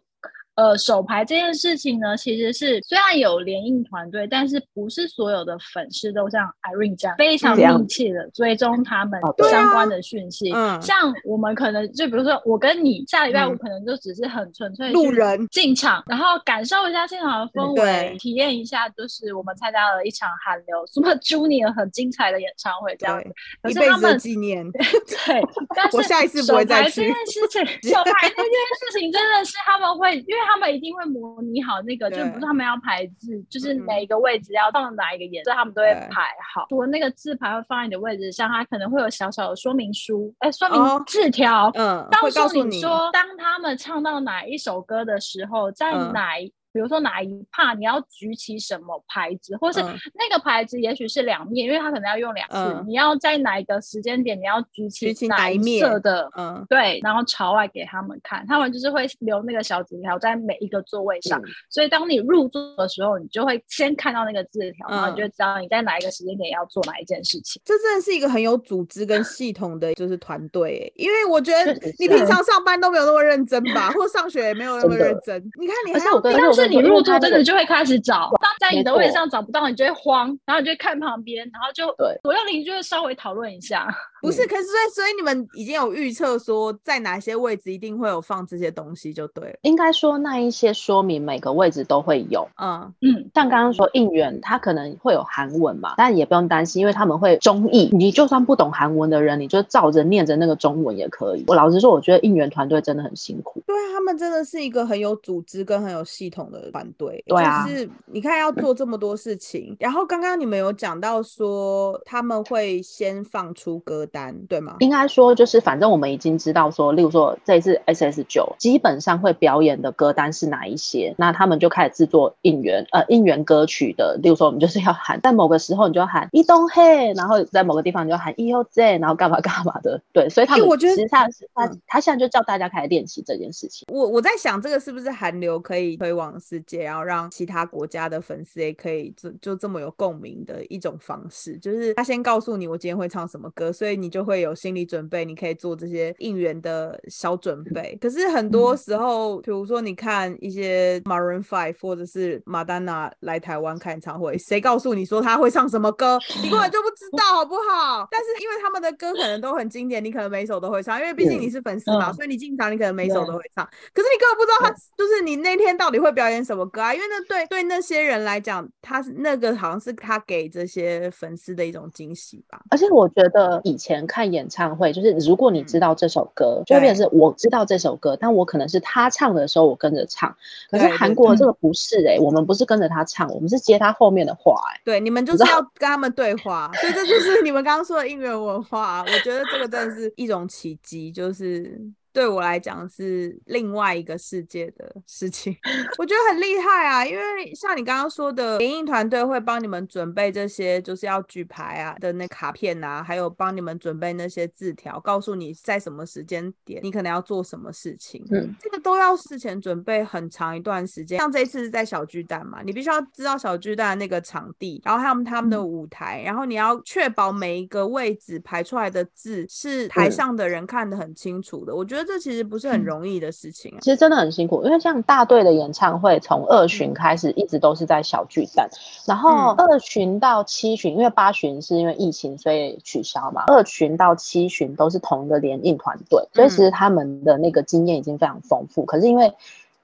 [0.55, 10.51] 呃，手牌这件事情呢，其实是虽然有联映团队，但是不是所有的粉丝都像 Irene 这样非常密切的追踪他们相关的讯息。
[10.53, 23.29] 嗯像我们可能就比如说我跟你下礼拜五嗯可能就只是很纯粹路人进场，然后感受一下现场的氛围，体验一下，就是我们参加了一场韩流 Super Junior 很精彩的演唱会这样子。
[23.69, 24.69] 一辈子的是他们纪念。
[24.71, 25.41] 对，
[25.75, 28.53] 但是我下一次不会再去手牌这件事情， 手牌这件
[28.91, 36.65] 事情真的是他们会，因为他们一定会模拟好那个，就对不是他们要排字，就是嗯每一个位置要放哪一个颜色，他们都会排好。
[36.69, 40.97] 除了那个字牌会放在你的位置上，它可能会有小小的说明书，哎，说哦。
[40.97, 42.79] 明字条，嗯，告诉你。
[42.79, 46.11] 说，当他们唱到哪一首歌的时候，在嗯。
[46.13, 46.51] 哪一。
[46.73, 52.55] 比如说哪一帕你要举起什么牌子，或是嗯那个牌子也许是两面，因为它可能要用两次。
[52.55, 61.39] 嗯你要在哪一个时间点你要举起哪一面色的，嗯对，然后朝外给他们看，他们就是会留那个小纸条在每一个座位上。
[61.39, 67.61] 嗯所以当你入座的时候，你就会先看到那个字条，然后你嗯就知道你在哪一个时间点要做哪一件事情。
[67.63, 75.41] 这真的是一个很有组织跟系统的就是团队欸，因为我觉得你平常上班都没有那么认真吧，或上学也没有那么认真。
[75.59, 76.33] 你看你而且我对
[76.67, 83.87] 定但是你入座真的就就会开始找，当在你的位置上找不到，你就会慌，然后你就会看旁边，然后就对左右邻居会稍微讨论一下。
[84.21, 89.55] 不是，可是所以所以你们已经有预测说在哪些位置一定会有放这些东西就对了。
[89.63, 92.47] 应该说那一些说明每个位置都会有。
[92.55, 97.89] 嗯嗯，像刚刚说应援，它可能会有韩文嘛，但也不用担心，因为他们会中译。
[97.91, 101.43] 你就算不懂韩文的人，你就照着念着那个中文也可以。
[101.47, 103.61] 我老实说，我觉得应援团队真的很辛苦。
[103.67, 107.21] 对啊，他们真的是一个很有组织跟很有系统的团队。
[107.27, 114.75] 对啊就是你看要做这么多事情，然后刚刚你们有讲到说他们会先放出歌单，对吗？
[114.79, 124.19] 应该说，就是反正我们已经知道说，例如说这一次 S S 九基本上会表演的歌单是哪一些，那他们就开始制作应援呃应援歌曲的。
[124.21, 129.99] 例如说，我们就是要喊，在某个时候你就要喊一东嘿，然后在某个地方你就喊 E O Z，然后干嘛干嘛的。
[130.11, 133.87] 对，所以他们我觉得他嗯他现在就叫大家开始练习这件事情。
[133.91, 141.57] 我我在想，这个是不是韩流可以推广世界，然后让其他国家的粉丝也可以就就这么有共鸣的一种方式？
[141.57, 147.97] 就是他先告诉你我今天会唱什么歌，所以你就会有心理准备，你可以做这些应援的小准备。
[148.01, 156.19] 可是很多时候，比如说你看一些 Maroon Five 或者是马丹娜来台湾开演唱会，谁告诉你说他会唱什么歌？
[156.41, 158.07] 你根本就不知道，好不好？
[158.09, 163.63] 但是因为他们的歌可能都很经典，你可能每首都会唱，因为毕竟你是粉丝嘛，嗯所以你进场你可能每首都会唱。
[163.93, 172.61] 可是你根本不知道他就是你那天到底会表演演什么歌啊，因为那对对那些人来讲，他是那个好像是他给这些粉丝的一种惊喜吧。
[172.69, 180.35] 而且我觉得以前看演唱会，就是如果你知道这首歌，就会变成是我知道这首歌，但我可能是他唱的时候我跟着唱。
[180.69, 189.01] 可是韩国这个不是哎、我们不是跟着他唱，我们是接他后面的话哎、对，你们就是要跟他们对话，所以这就是你们刚刚说的应援文化。
[189.03, 191.79] 我觉得这个真的是一种奇迹，就是
[192.13, 195.57] 对我来讲是另外一个世界的事情，
[195.97, 197.03] 我觉得很厉害啊。
[197.03, 208.23] 因为像你刚刚说的，联映团队会帮你们准备这些就是要举牌啊的那卡片啊，还有帮你们准备那些字条，告诉你在什么时间点你可能要做什么事情。
[208.31, 211.17] 嗯，这个都要事前准备很长一段时间。
[211.17, 221.73] 像这一次是在小巨蛋嘛，你必须要知道小巨蛋那个场地，然后还有他们的嗯舞台，然后你要确保每一个位置排出来的字是台嗯上的人看得很清楚的。
[221.73, 223.77] 我觉得这其实不是很嗯容易的事情啊。
[223.81, 228.69] 其实真的很辛苦，因为像大队的演唱会，从二巡开始一直都是在小巨蛋，
[229.05, 238.85] 然后嗯二巡到七巡，因为八巡是因为疫情所以取消嘛，二巡到七巡都是同一个联映团队，所以其实他们的那个经验已经非常丰富。
[238.85, 239.33] 可是因为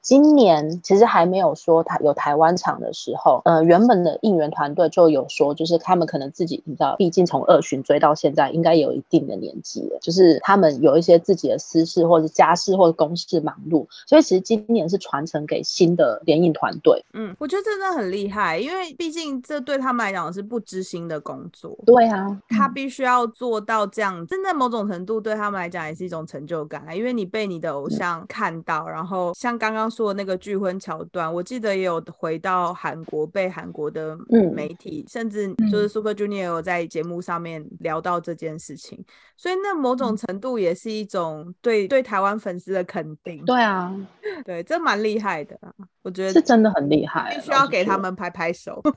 [0.01, 17.03] 今年其实还没有说台有台湾场的时候，呃，原本的应援团队就有说，就是他们可能自己你知道，毕竟从二巡追到现在，应该有一定的年纪了，就是他们有一些自己的私事或者家事或者公事忙碌，所以其实今年是传承给新的联映团队。
[17.13, 21.77] 嗯，我觉得真的很厉害，因为毕竟这对他们来讲是不知心的工作。
[21.85, 39.01] 对啊，他必须要做到这样，真的某种程度对他们来讲也是一种成就感啊，因为你被你的偶像看到，然后像刚刚说的那个拒婚桥段，我记得也有回到韩国，被韩国的嗯媒体，甚至就是 Super Junior 有在节目上面聊到这件事情，
[39.37, 43.95] 所以那某种程度也是一种对对台湾粉丝的肯定，对啊，
[44.43, 45.71] 对，这蛮厉害的啊，
[46.03, 47.69] 我觉得是真的很厉害，必须要。
[47.69, 48.81] 给他们拍拍手。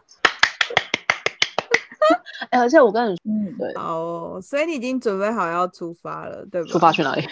[2.48, 6.68] 哎、而且我跟你说，嗯，对，哦，所以你已经准备好要出发了，对吧？
[6.70, 7.22] 出发去哪里？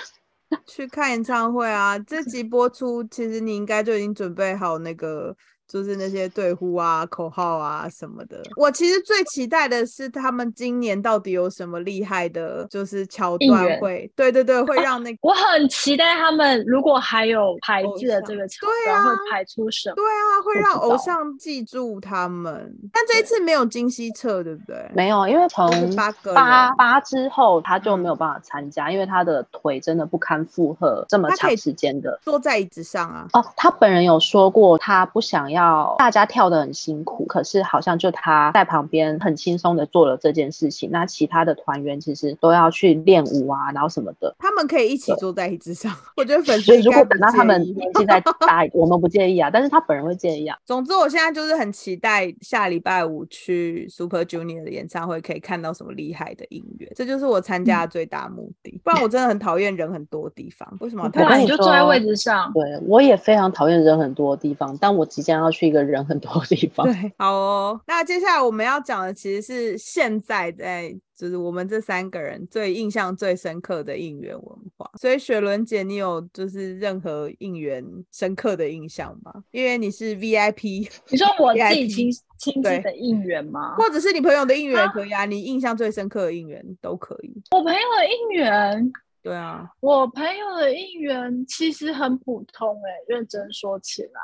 [0.67, 1.99] 去看演唱会啊！
[1.99, 5.37] 这集播出，其实你应该就已经准备好那个，
[5.71, 8.43] 就是那些队呼啊、口号啊什么的。
[8.57, 19.95] 我其实最期待的是他们今年到底有什么厉害的，就是桥段会，对对对，会让那个 我很期待他们如果还有排偶字的这个桥对啊段会排出什么。
[19.95, 22.75] 对啊，会让偶像记住他们。
[22.93, 24.91] 但这一次没有金希澈，对不对？
[24.95, 32.19] 没有，因为从是八个人八八之后他就没有嗯办法参加，因为他的腿真的不堪负荷这么长时间的。
[32.23, 33.27] 坐在椅子上啊。
[33.33, 35.60] 哦，他本人有说过，他不想要
[35.99, 44.35] 大家跳得很辛苦，可是好像就他在旁边很轻松的做了这件事情，那其他的团员其实都要去练舞啊，然后什么的。
[44.39, 50.57] 他们可以一起坐在椅子上， 我觉得粉丝所以如果等到他们年纪再大一点， 我们不介意啊，但是他本人会介意啊。
[50.65, 58.81] 总之，我现在就是很期待下礼拜五去 Super Junior 的演唱会，可以看到什么厉害的音乐，这就是我参加的最大目的。
[58.85, 62.51] 不然我真的很讨厌人很多的地方，为什么要对啊，我跟你就坐在位置上。
[62.53, 66.87] 对我也非常讨厌人很多的地方，但我即将要去一个人很多的地方。
[66.87, 67.81] 对， 好哦。
[67.87, 74.91] 那接下来我们要讲的其实是现在在，就是我们这三个人最印象最深刻的应援文化。
[75.01, 79.33] 所以雪伦姐，你有就是任何应援深刻的印象吗？
[79.51, 83.75] 因为你是 VIP， 你说我自己亲亲对自的应援吗？
[83.77, 87.33] 或者是你朋友的应援也啊可以啊，你印象最深刻的应援都可以。
[87.51, 94.21] 我朋友的应援，对啊，我朋友的应援其实很普通哎、认真说起来，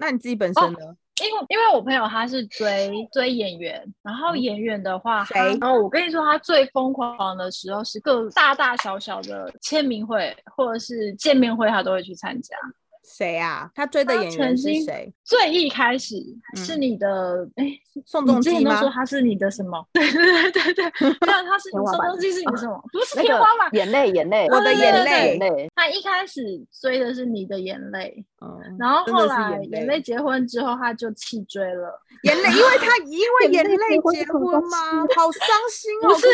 [0.00, 0.78] 那你自己本身呢？
[1.22, 12.56] 因为因为我朋友他是追追演员，然后演员的话，然后我跟你说，他最疯狂的时候是各大大小小的签名会或者是见面会，他都会去参加。
[13.04, 13.70] 谁啊？
[13.74, 15.12] 他追的演员是谁？
[15.24, 16.16] 最一开始
[16.54, 17.66] 是嗯你的哎、
[18.06, 18.88] 宋你仲基吗说？
[18.88, 19.84] 他是你的什么？
[19.92, 22.82] 对对对对对， 那他是宋仲基是你的什么？
[22.92, 32.00] 不是天花板，眼泪，眼泪，我的对对对眼泪眼泪，他一开始追的是你的眼泪，嗯，然后后来眼眼泪结婚之后，他就弃追了。
[32.22, 34.78] 眼泪，因为他因为眼眼泪泪结婚吗？
[35.14, 36.08] 好伤心哦！
[36.08, 36.26] 不是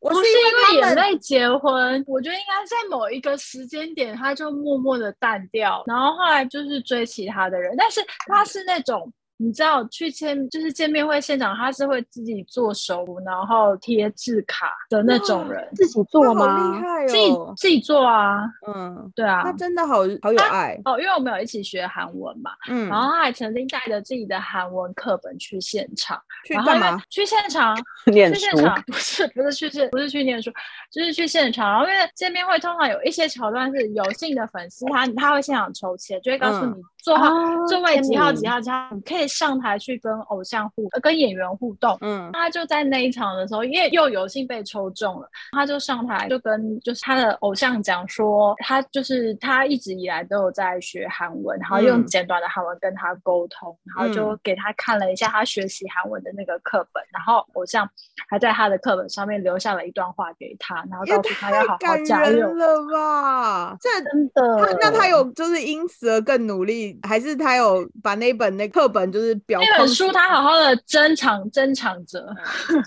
[0.00, 9.12] 我我是不是因为眼泪结婚，我觉得应该在某一个时间点，他就默默的淡掉，然后后来就是追其他的人，但是他是那种
[9.42, 16.74] 你知道去签就是见面会现场，他是会自己做手幅，然后贴字卡的那种人，自己做吗？
[16.74, 17.54] 厉害自己哦。
[17.56, 19.52] 自己做啊，嗯，对啊他。
[19.52, 20.78] 真的好好有爱。
[20.84, 27.00] 哦，因为我们有一起学韩文嘛，嗯，然后他还曾经带着自己的韩文课本去现场，去干嘛？
[27.08, 27.74] 去现场，
[28.12, 30.50] 念书去现场不是不是去现不是去念书，
[30.90, 31.70] 就是去现场。
[31.70, 41.96] 然后因为见面会通常有一些桥段是有幸的粉丝，他他会现场抽签，就会告诉嗯你座号、哦座位几号几号几号，你可以上台去跟偶像互呃跟演员互动。
[42.00, 57.88] 嗯他就在那一场的时候，因为又有幸被抽中了，他就上台就跟就是他的偶像讲说，他就是他一直以来都有在学韩文，然后用嗯简短的韩文跟他沟通，然后就给他看了一下他学习韩文的那个课本，然后偶像
[58.28, 62.58] 还在他的课本上面留下了一段话给他，然后也告诉他要好好感加油人。
[62.58, 63.76] 了吧？
[63.80, 72.24] 这真的那他有就是因此而更努力，还是他有把那本那课本就是表那本书他好好的珍藏珍藏着。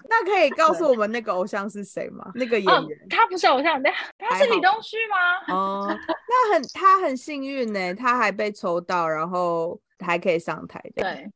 [0.09, 2.31] 那可以告诉我们那个偶像是谁吗？
[2.35, 5.55] 那个演哦员，他不是偶像，他他是李东旭吗？
[5.55, 11.31] 哦，那很他很幸运呢，他还被抽到，然后还可以上台的。，对，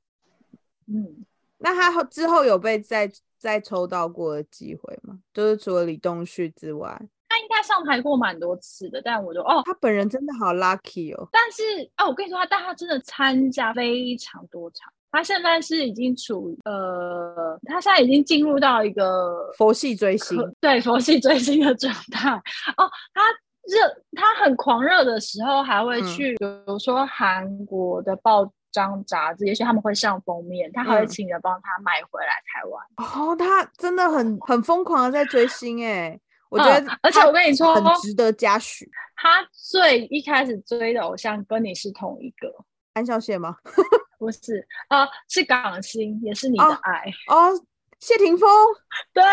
[0.88, 1.26] 嗯。
[1.60, 5.18] 那他后之后有被再再抽到过的机会吗？
[5.34, 7.08] 就是除了李东旭之外，他
[7.48, 11.30] 应该上台过蛮多次的，但我就哦，他本人真的好 lucky 哦。
[11.32, 22.32] 但是啊，我跟你说，他但他真的参加非常多场，他现在是已经处于呃，他现在已经进入到一个佛系追星，可对佛系追星的状态
[22.76, 22.92] 哦。
[23.14, 23.22] 他
[23.64, 23.80] 热，
[24.12, 32.86] 他很狂热的时候，还会嗯去，比如说韩国的报章杂志，也许他们会上封面，他还会嗯请人帮他买回来台湾。
[32.98, 36.20] 哦，他真的很很疯狂的在追星哎，
[36.50, 38.90] 我觉嗯得他，而且我跟你说，很值得嘉许。
[39.16, 42.54] 他最一开始追的偶像跟你是同一个。
[42.94, 43.56] 安孝燮吗？
[44.18, 47.04] 不是，呃，是港星，也是你的哦爱。
[47.28, 47.52] 哦，
[48.00, 48.50] 谢霆锋，
[49.14, 49.24] 对，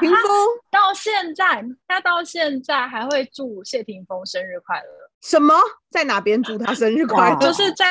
[0.00, 0.30] 霆锋
[0.70, 5.54] 到现在，他到现在还会祝谢霆锋生日快乐，什么
[5.90, 7.40] 在哪边祝他生日快哇乐？
[7.40, 7.84] 就是在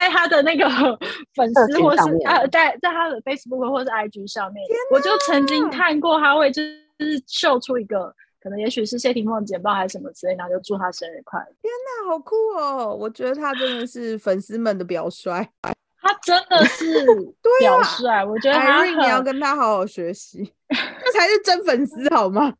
[0.00, 0.66] 在他的那个
[1.36, 6.80] 粉社丝或是呃，在在他的 Facebook 或是 IG 上面，我就曾经看过他会就是
[7.26, 8.14] 秀出一个。
[8.42, 11.46] 可能也许是谢霆锋的简报还是什么之类，然后就祝他生日快乐。
[11.60, 12.96] 天哪好酷哦！
[12.98, 15.46] 我觉得他真的是粉丝们的表率。
[16.00, 17.04] 他真的是
[17.60, 22.54] 表率，我觉得他 Irene，你要跟他好好学习， 这才是真粉丝好吗？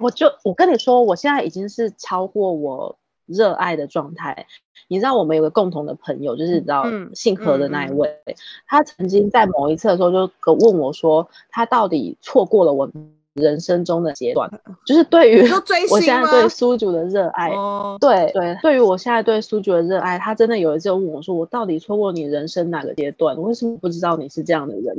[0.00, 4.44] 我就我跟你说，我现在已经是超过我热爱的状态。
[4.88, 8.20] 你知道我们有个共同的朋友，就是你知道嗯姓何的那一位，
[8.66, 12.90] 他曾经在某一次的时候就跟问我说，他到底错过了我
[13.36, 14.50] 人生中的阶段，
[14.84, 15.42] 就是对于
[15.90, 16.00] 我？
[16.00, 17.48] 现在对苏主的热爱。
[17.50, 23.36] 哦，对对，对于我现在对苏菊的热爱，他真的有一次问我说：“我到底错过你人生哪个阶段？
[23.36, 24.94] 我为什么不知道你是这样的人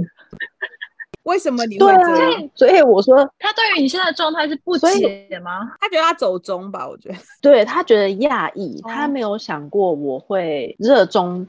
[1.24, 2.32] 为什么？”你对会这样？
[2.32, 5.72] 啊，所以我说，他对于你现在的状态是不解吗？
[5.80, 6.88] 他觉得他走中吧？
[6.88, 11.48] 我觉得对他觉得讶异，他哦没有想过我会热衷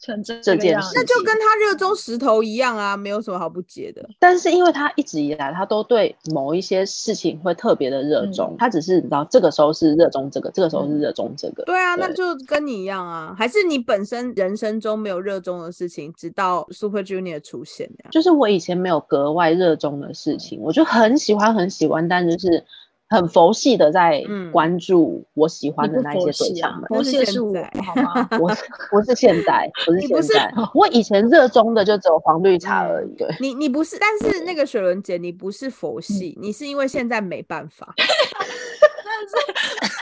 [0.00, 4.08] 成这这件事那就跟他热衷石头一样啊，没有什么好不解的。
[4.18, 11.62] 但是因为他一直以来，他都对某一些事情会特别的热衷，嗯他只是你知道，这个时候是热衷这个，这个时候是热衷这个。
[11.64, 17.90] 对啊，那就跟你一样啊，还是你本身人生中没有热衷的事情，直到 Super Junior 出现。
[18.10, 22.64] 就是我以前没有格外热衷的事情，我就很喜欢很喜欢，但就是
[23.10, 28.28] 很佛系的在嗯关注我喜欢的那一些对象们。，那是现佛系的是我在好吗？
[28.40, 28.48] 我
[28.90, 30.52] 不是现在，不是你不是现在。
[30.74, 33.12] 我以前热衷的就只有黄绿茶而已。
[33.16, 38.06] 对，你你不是，但是那个雪伦姐，你不是佛系，你是因为现在没办法，但
[39.28, 39.92] 是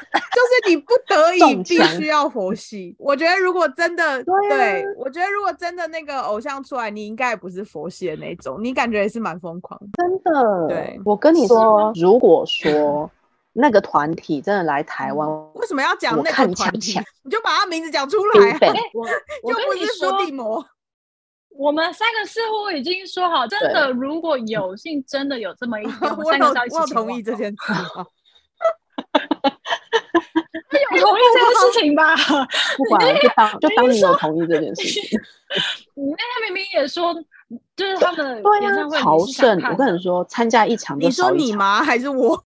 [0.67, 2.95] 你不得 已必须要佛系。
[2.99, 9.87] 我觉得如果真的，对啊我觉得如果真的那个偶像出来，你应该也不是佛系的那种，你感觉也是蛮疯狂的。
[9.95, 10.69] 真的。
[10.69, 13.11] 对我跟你说，如果说
[13.53, 16.99] 那个团体真的来台湾，为什么要讲那个团体？
[17.23, 18.59] 你就把他名字讲出来、啊，
[18.95, 19.07] 我
[19.43, 20.65] 我跟你又不是伏说，地魔。
[21.51, 28.07] 我们三个似乎已经说好，真的，如果有幸真的有这么一 个是要一起我有前往的同意这件事吗？
[30.97, 32.15] 有同意这件事情吧？
[32.77, 35.03] 不管了，就当 就当你有同意这件事情。
[35.95, 37.15] 你那他明明也说，
[37.75, 41.47] 就是他们的对呀、演唱会朝你是想圣，我跟你说，参加一场就你说少一场。
[41.47, 41.83] 你吗？
[41.83, 42.45] 还是我？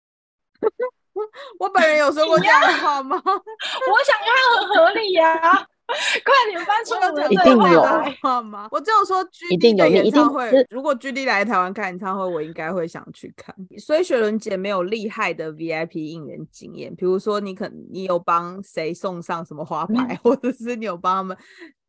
[1.60, 3.22] 我本人有说过这样的话吗？
[3.26, 5.66] 我想看很合理呀、
[6.26, 8.68] 快点搬出我有讲我们的对一定有话来的话吗？
[8.72, 9.24] 我只有说
[9.60, 13.56] D 的演唱会，如果 G D 来台湾看演唱会，我应该会想去看。
[13.78, 21.38] 所以雪伦姐没有厉害的 V I P 应援经验，比如说你可你有帮谁送上什么花牌，或者是你有帮他们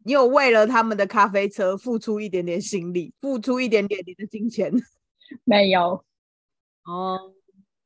[0.05, 4.71] 你有为了他们的咖啡车付出一点点心力，付出一点点你的金钱？
[5.45, 6.05] 没有，
[6.85, 7.19] 哦，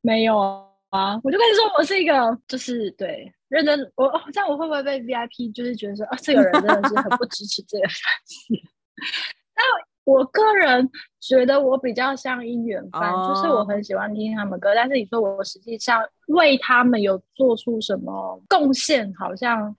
[0.03, 1.19] 没有啊！
[1.25, 3.81] 我就跟你说，我是一个就是对认真。
[3.95, 8.55] 我哦，这样我会不会被 VIP 就是觉得说啊，这个人真的是很不支持这个粉丝？
[9.55, 9.65] 但
[10.05, 10.89] 我个人
[11.21, 19.75] 觉得我比较像姻缘犯，就是我很喜欢听他们歌，但是你说我实际上为他们有做出什么贡献，好像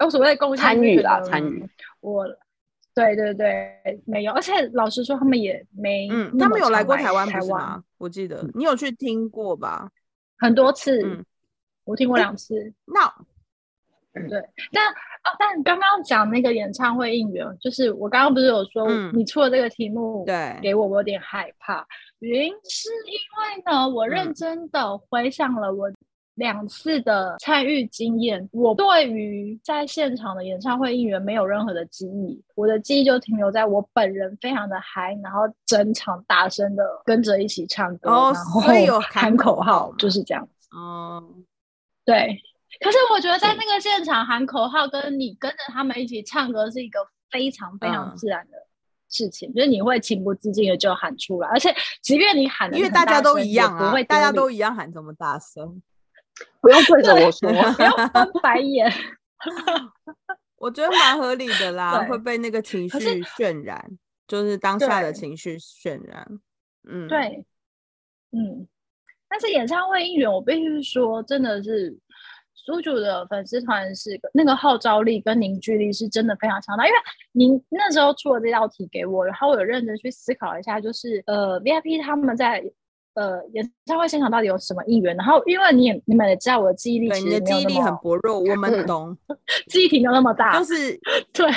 [0.00, 1.64] 有所谓的贡献参与啦，参与
[2.00, 2.26] 我。
[2.96, 7.82] 对对对，没有，而且老实说，他们也没，嗯，他们有来过台湾，台湾吗？
[7.98, 9.90] 我记得你有去听过吧？
[10.38, 11.24] 很多次，
[11.84, 12.72] 我听过两次。
[12.84, 13.12] 那
[14.28, 14.40] 对，
[14.72, 21.84] 但哦，但刚刚讲那个演唱会应援，就是我刚刚不是有说，你出了这个题目，对，给我我有点害怕，
[22.20, 25.90] 原因是因为呢，我认真的回想了我。
[26.34, 40.68] 两次的参与经验，我对于在现场的演唱会应援没有任何的记忆，我的记忆就停留在我本人非常的嗨，然后整场大声的跟着一起唱歌，然后喊口号，就是这样子。
[40.72, 41.22] 哦，
[42.04, 42.36] 对。
[42.80, 46.98] 可是我觉得在那个现场喊口号，跟你跟着他们一起唱歌是一个
[47.30, 48.58] 非常非常自然的
[49.08, 51.72] 事情，就是你会情不自禁的就喊出来，而且
[52.02, 55.80] 即便你喊，因为大家都一样啊，不会大家都一样喊这么大声。
[56.60, 58.90] 不用对着我说，不要翻白眼。
[60.56, 63.84] 我觉得蛮合理的啦，会被那个情绪渲染，
[64.26, 66.26] 就是当下的情绪渲染。
[66.88, 67.44] 嗯，对，
[68.32, 68.66] 嗯。
[69.28, 71.94] 但是演唱会应援，我必须说，真的是
[72.54, 76.86] 苏主的粉丝团是那个号召力跟凝聚力是真的非常强大。
[76.86, 76.98] 因为
[77.32, 82.64] 您那时候出了这道题给我，然后我有认真去思考一下，就是呃，VIP 他们在。
[83.14, 85.16] 呃，演唱会现场到底有什么应援？
[85.16, 89.16] 然后，因为你也你们也知道我的记忆力，你的记忆力很薄弱，我们懂，
[89.68, 90.98] 记忆停留那么大，就是
[91.32, 91.48] 对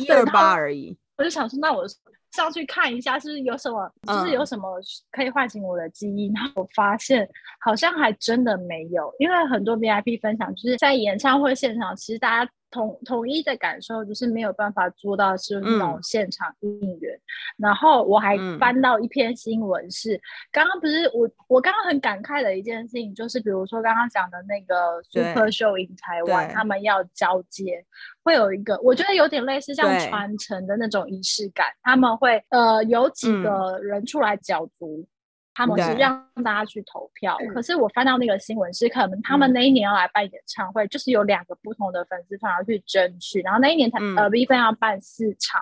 [0.00, 0.96] 一二八而已。
[1.16, 1.84] 我就想说，那我
[2.32, 4.68] 上去看一下，是不是有什么，就是有什么
[5.12, 6.32] 可以唤醒我的记忆？
[6.34, 7.28] 然后我发现
[7.60, 12.50] 好像还真的没有，因为很多 VIP 分享，就是在演唱会现场，其实大家。
[12.70, 17.18] 统统一的感受就是没有办法做到是那种现场应援，
[17.56, 20.20] 然后我还翻到一篇新闻，是
[20.52, 27.84] 刚刚不是我我刚刚很感慨的一件事情，就是比如说刚刚讲的那个 Super Show in 台湾，他们要交接，
[28.22, 35.06] 会有一个我觉得有点类似像传承的那种仪式感，他们会呃有几个人出来角逐。
[35.52, 45.60] 他们是让大家去投票，可是我翻到那个新闻是，可能他们那一年要来办演唱会，就是有两个不同的粉丝团要去争取，然后那一年他呃 V 分要办四场，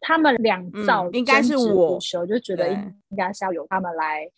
[0.00, 4.28] 他们两造应该是我就觉得应该是要由他们来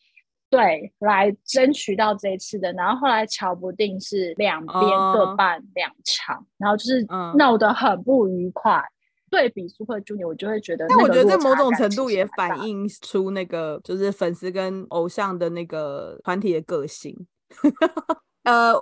[0.50, 4.82] 对来争取到这一次的，然后后来瞧不定是两边
[5.14, 8.84] 各办两场，然后就是闹得很不愉快。
[9.30, 17.16] 对比 Super Junior，我就会觉得，但我觉得在某种程度也反映出那个就是粉丝跟偶像的那个团体的个性。
[18.42, 18.74] 呃，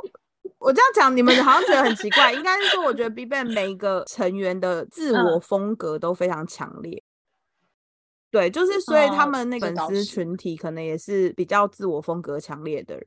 [0.59, 7.03] 我这样讲你们好像觉得很奇怪，应该是说我觉得 BigBang 每一个成员的自我风格都非常强烈。
[8.31, 13.07] 对，就是所以他们那个粉丝群体可能也是比较自我风格强烈的人。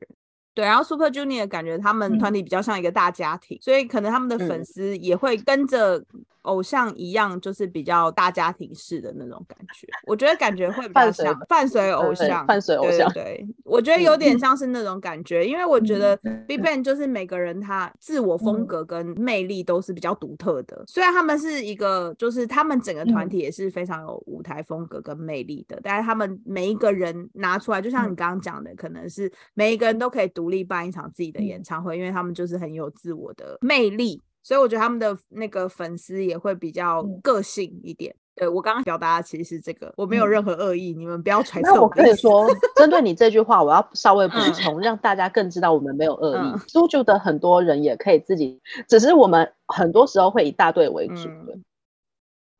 [0.54, 6.04] 对，然后 Super Junior 感觉他们团体比较像一个大家庭，所以可能他们的粉丝也会跟着
[6.42, 9.86] 偶像一样，就是比较大家庭式的那种感觉。
[10.04, 13.10] 我觉得感觉会比较像伴随偶像，伴随偶像。
[13.14, 20.84] 对，我觉得有点像是那种感觉，因为我觉得 BigBang 就是每个人他自我风格跟魅力都是比较独特的。
[20.86, 30.41] 虽然他们是一个，就是他们整个团体也是非常有舞台风格跟魅力的，但是他们每一个人拿出来，就像你刚刚讲的，可能是每一个人都可以独。
[30.42, 38.12] 独立办一场自己的演唱会，因为他们就是很有自我的魅力，所以我觉得他们的那个粉丝也会比较个性一点。
[38.34, 41.70] 对我刚刚表达的其实是这个，我没有任何恶意，你们不要揣测。
[41.70, 46.58] 那我可以说， 针对你这句话，我要稍微补充，让大家更知道我们没有恶意。
[46.66, 51.28] 苏就的很多人也可以自己，只是我们很多时候会以大队为主。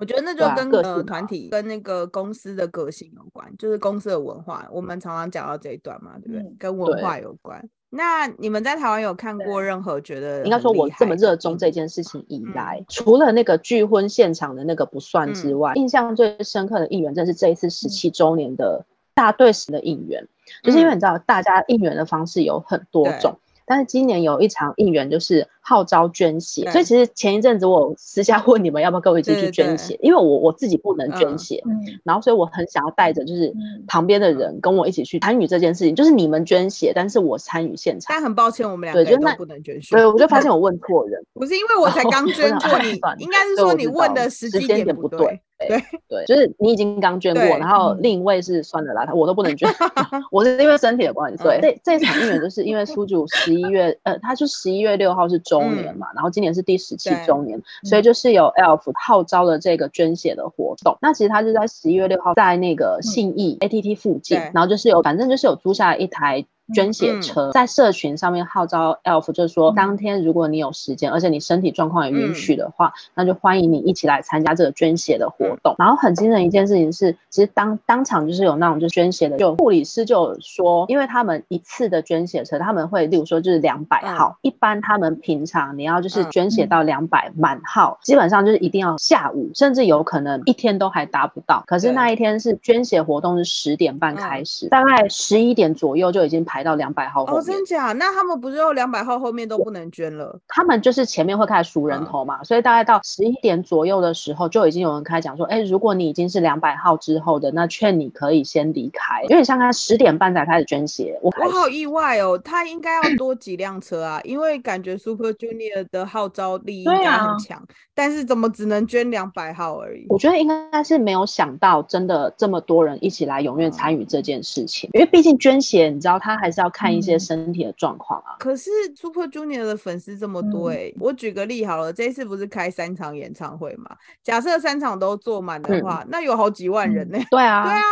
[0.02, 4.66] 我觉得那就跟呃团体跟那个公司的个性有关，就是公司的文化。
[4.72, 6.56] 我们常常讲到这一段嘛，对不对？
[6.58, 7.64] 跟文化有关。
[7.88, 18.84] 那你们在台湾有看过任何觉得应该说我这么热衷这件事情以来，除了那个聚婚现场的那个不算之外，印象最深刻的应援，正是这一次十七周年的
[19.14, 20.26] 大队时的应援。
[20.64, 23.38] 就是因为你知道，大家应援的方式有很多种。
[23.66, 38.14] 但是今年有一场应援就是号召捐血，所以其实前一阵子我私下问你们要不要跟我一起去捐血，因为我我自己不能捐嗯血，嗯然后所以我很想要带着就是嗯旁边的人跟我一起去参与这件事情，就是你们捐血，但是我参与现场。
[38.14, 40.06] 但很抱歉，我们两个也都不能捐血对。
[40.06, 42.78] 我就发现 我问错人，不是因为我才刚捐过，
[43.16, 45.40] 你应该是说你问的时间点不不对。
[45.68, 49.68] 对对，就是你已经刚捐过，然后嗯另一位是算了啦，我都不能捐
[50.30, 51.42] 我是因为身体的关系。
[51.42, 60.96] 对，嗯这这场应援就是因为苏主十一月，呃，他是十一月六号是周年嘛，然后今年是第十七周年，所以就是有 ELF 号召了这个捐血的活动。
[61.00, 66.44] 那其实他是在十一月六号在那个信义 ATT 附近，然后就是有反正就是有租下一台。
[66.72, 67.22] 捐血嗯。
[67.22, 69.74] 车、在社群上面号召 ELF，就是说嗯。
[69.74, 72.34] 当天如果你有时间，而且你身体状况也允嗯。
[72.34, 75.74] 许的话，那就欢迎你一起来参加这个捐血的活动。
[75.78, 84.16] 然后很惊人一件事情是，其实当当场就是有那种就是捐血的，就护理师就有说，因为他们一次的捐血车，他们会例如说就是两百嗯。
[84.16, 86.30] 号，一般他们平常你要就是嗯。
[86.32, 91.62] 捐血到两百满号，基本上就是一定要下午，甚至有可能一天都还达不到。
[91.66, 97.44] 可是那一天是捐血活动是十点半开始，大概十一点左右就已经排到两百号后哦，面。
[97.44, 97.92] 真假？
[97.92, 100.38] 那他们不是有两百号后面都不能捐了？
[100.48, 117.62] 他们就是前面会开始数人头嘛，所以大概到十一点左右的时候，就已经有人开始讲说，哎，如果你已经是两百号之后的，那劝你可以先离开，有点像他十点半才开始捐血，我我好意外哦，他应该要多几辆车啊，因为感觉 Super Junior 的号召力应该很强，
[117.94, 120.06] 但是怎么只能捐两百号而已？
[120.08, 128.34] 我觉得应该是没有想到，真的这么多人一起来踊跃参与这件事情，因为毕竟捐血，你知道他还是要看一些嗯身体的状况啊。
[128.40, 133.96] 可是 Super Junior 的粉丝这么多嗯哎、我举个例好了，这一次不是开三场演唱会嘛？
[134.24, 137.82] 假设三场都坐满的嗯话，那有好几万人呢、对啊， 对啊，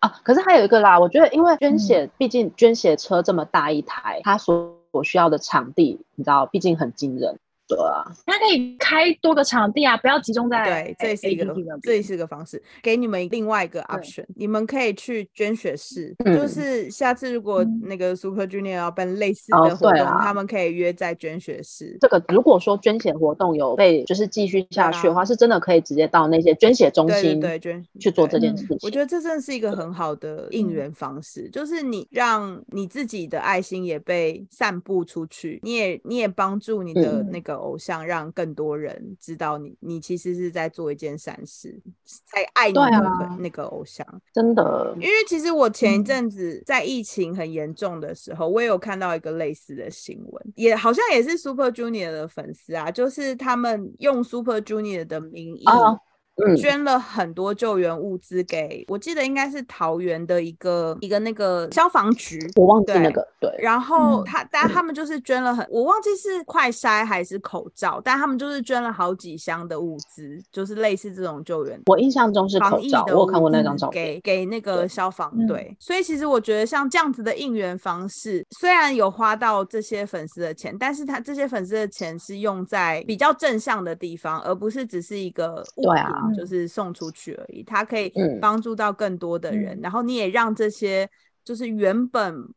[0.00, 7.38] 啊，可是还有一个啦，我觉得因为捐嗯血，毕竟捐血车这么大一台，它所所需要的场地，你知道，毕竟很惊人。
[8.26, 17.80] 他可以开多个场地啊，不要集中在对，这是一个这边是一个方式，给你们另外一个 option，你们可以去捐血室，就嗯是下次如果嗯。
[17.84, 21.96] 那个 Super Junior 要办类似哦的活动，他们可以约在捐血室。
[22.00, 25.24] 这个如果说捐血活动有被就是继续下去的话，啊。
[25.24, 28.78] 是真的可以直接到那些捐血中心对捐去做这件事情。
[28.82, 30.72] 我觉得这真的是一个很好的应嗯。
[30.72, 37.30] 援方式，就是你让你自己的爱心也被散布出去，你也你也帮助你的嗯。
[37.32, 41.80] 那个偶像，让更多人知道你你其实是在做一件善事，
[42.26, 42.78] 在爱你
[43.38, 44.06] 那个偶像。
[44.34, 55.64] 真的，因为其实我前一嗯阵子在疫情很严重的时候，我也有看到一个类似的新闻，也好像也是 Super Junior 的粉丝啊，就是他们用 Super Junior 的名义。
[56.56, 64.24] 捐了很多救援物资给，我记得应该是桃园的一个一个那个消防局，我忘记对那个对，然后嗯。
[64.24, 74.04] 他，但他们就是捐了很，我忘记是快筛还是口罩，但他们就是捐了好几箱的物资，就是类似这种救援我印象中是防疫口罩，的我有看过那资张照片。
[74.04, 75.46] 给给那个消防嗯。
[75.46, 87.62] 队，所以其实我觉得像这样子的应援方式，虽然有花到这些粉丝的钱，但是他这些粉丝的钱是用在比较正向的地方，而不是只是一个物品，对啊就是送出去而已。
[87.62, 91.08] 它可以嗯帮助到更多的人，嗯然后你也让这些
[91.44, 92.48] 就是原本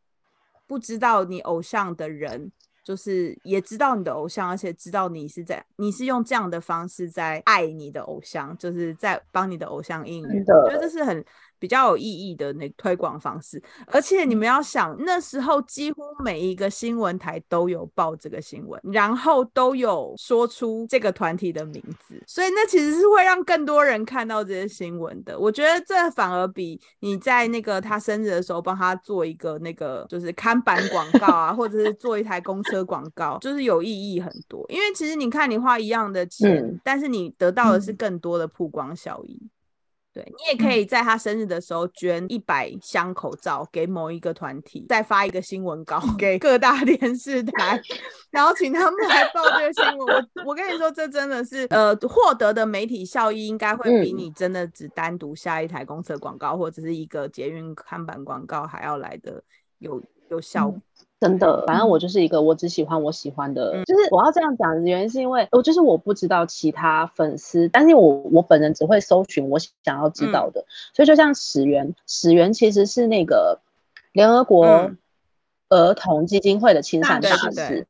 [0.67, 2.51] 不知道你偶像的人。
[2.85, 10.45] 就是也知道你的偶像，而且知道你是在你是用这样的方式在爱你的偶像，就是在帮你的偶像应援。
[10.45, 11.25] 我觉得这是很
[11.59, 13.61] 比较有意义的那推广方式。
[13.87, 25.37] 而且你们要想，那时候几乎每一个新闻台都有报这个新闻，然后都有说出这个团体的名字，所以那其实是会让更多人看到这些新闻的。
[25.37, 34.65] 我觉得这反而比你在那个他生日的时候帮他做一个那个就是看板广告啊，或者是做一台公车广告，就是有意义很多。
[34.69, 39.41] 因为其实你看，你花一样的钱，嗯但是你得到的是嗯更多的曝光效益。
[40.15, 47.77] 对你也可以在他生日的时候捐一百箱口罩给某一个团体，再发一个新闻稿给各大 电视台，
[48.31, 50.29] 然后请他们来报这个新闻。
[50.35, 59.43] 我我跟你说，这真的是呃获得的媒体效益应该会比嗯你真的只单独下一台公车广告或者是一个捷运看板广告还要来的
[59.79, 60.79] 有有效果。
[61.29, 63.83] 真的，反正我就是一个我只喜欢我喜欢的，嗯。
[63.85, 73.59] 就是我要这样讲的原因是因为我就是我不知道其他粉丝，但是我我本人只会搜寻我想要知道的，嗯所以就像始源，始源其实是那个
[74.13, 74.97] 联合国嗯。
[75.67, 77.87] 儿童基金会的亲善大使。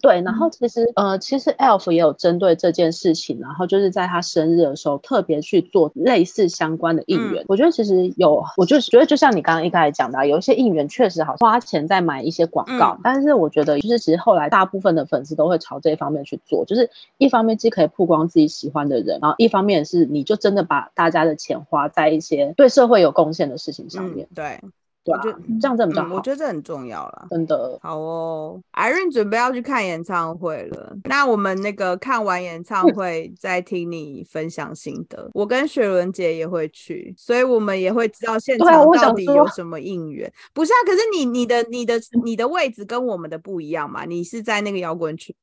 [0.00, 7.44] 对然后其实呃，其实 Elf 也有针对这件事情，然后就是在他生日的时候特别去做类似相关的应援。
[7.48, 24.28] 我觉得其实有，我就觉得就像你刚刚一开始讲的，有一些应援确实好花钱在买一些广告，但是我觉得就是其实后来大部分的粉丝都会朝这一方面去做，就是一方面既可以曝光自己喜欢的人，然后一方面是你就真的把大家的钱花在一些对社会有贡献的事情上面。
[24.34, 24.60] 对。
[25.06, 28.60] 我觉得这样真的比较好，我觉得这很重要了，真的好哦。
[28.72, 35.30] Irene 准备要去看演唱会了，那我们那个看完演唱会再听你分享心得。
[35.32, 40.30] 我跟雪伦姐也会去，所以我们也会知道现场到底有什么应援。
[40.52, 41.94] 不是啊，可是你你的你的
[42.24, 44.04] 你的位置跟我们的不一样嘛？
[44.04, 45.34] 你是在那个摇滚区，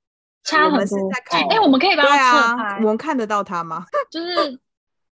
[0.43, 1.09] 差很多。
[1.49, 3.86] 哎，我们可以帮他侧拍，我们看得到他吗？
[4.11, 4.59] 就是。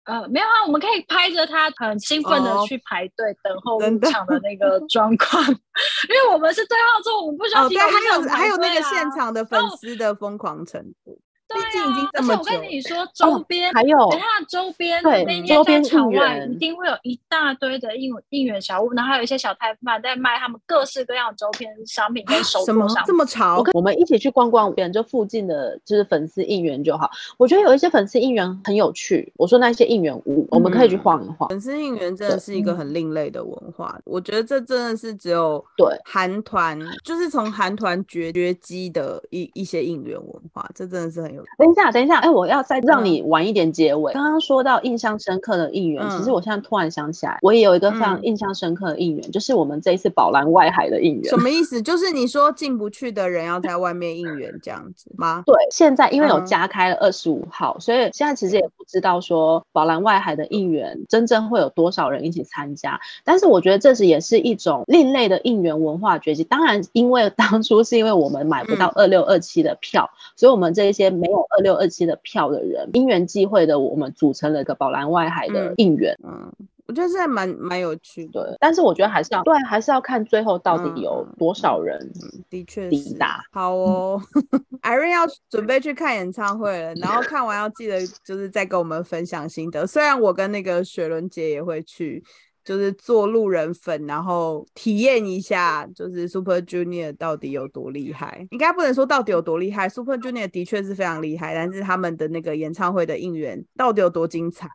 [0.05, 11.19] 呃，没有啊，我们可以拍着他很兴奋的去排队等候入场的那个 状况，因为我们是对号座，我们不需要提还有还有那个现场的粉丝的疯狂程度。
[11.53, 27.09] 毕竟已经这么久，而且我跟你说，周边还有等下周边对周边场外一定会有一大堆的应应援小物，然后还有一些小摊贩在卖他们各式各样的周边商品跟手作商这么潮，我们一起去逛逛，边就附近的就是粉丝应援就好。
[27.37, 31.49] 我觉得有一些粉丝应援很有趣，我说那些应援物，我们可以去晃一晃。
[31.49, 41.40] 粉丝应援真的是一个很另类的文化，我觉得这真的是只有对韩团，就是从韩团绝绝迹的一一些应援文化，这真的是很有。
[41.57, 42.17] 等一下，等一下。
[42.19, 44.13] 哎，我要再让你晚一点结尾。
[44.13, 51.23] 刚刚说到印象深刻的应援，其实我现在突然想起来，我也有一个非常印象深刻的应援，就是我们这一次宝蓝外海的应援。
[51.25, 51.81] 什么意思？
[51.81, 55.43] 就是你说进不去的人要在外面应援这样子吗？
[55.45, 62.99] 对，现在因为有加开了二十五号，所以现在其实也不知道说宝蓝外海的应援真正会有多少人一起参加。
[63.23, 66.43] 但是我觉得这是也是一种另类的应援文化崛起。
[66.43, 72.17] 当然，因为当初是因为我们买不到二六二七的票，所以我们这一些没有二六二七的。
[72.23, 76.15] 票的人因缘际会的，我们组成了一个宝蓝外海的应援。
[76.23, 76.53] 嗯，
[76.85, 82.11] 我觉得这蛮蛮有趣的，但是我觉得还是要对，还是要看最后到底有多少人
[82.47, 83.43] 的确抵达。
[83.51, 84.21] 好哦，
[84.83, 89.87] Irene 要准备去看演唱会了，然后看完要记得就是再跟我们分享心得。
[89.87, 92.23] 虽然我跟那个雪伦姐也会去。
[92.63, 98.47] 就是做路人粉，然后体验一下，就是 Super Junior 到底有多厉害。
[98.51, 104.69] 应该不能说到底有多厉害，Super Junior 的确是非常厉害，但是他们的那个演唱会的应援到底有多精彩？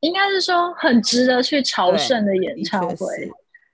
[0.00, 3.06] 应该是说很值得去朝圣的演唱会。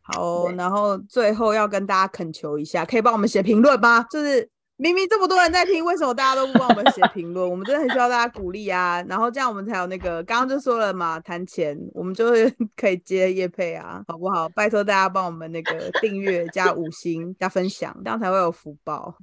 [0.03, 4.05] 好，然后最后要跟大家恳求一下，可以帮我们写评论吗？
[4.11, 4.49] 就是。
[4.77, 7.49] 明明这么多人在听，为什么大家都不帮我们写评论？
[7.49, 9.01] 我们真的很需要大家鼓励啊！
[9.09, 14.49] 然后这样我们才有那个，刚刚就说了嘛，谈钱，我们就会 可以接叶配啊，好不好？
[14.49, 19.15] 拜托大家帮我们那个订阅加五星加分享，这样才会有福报。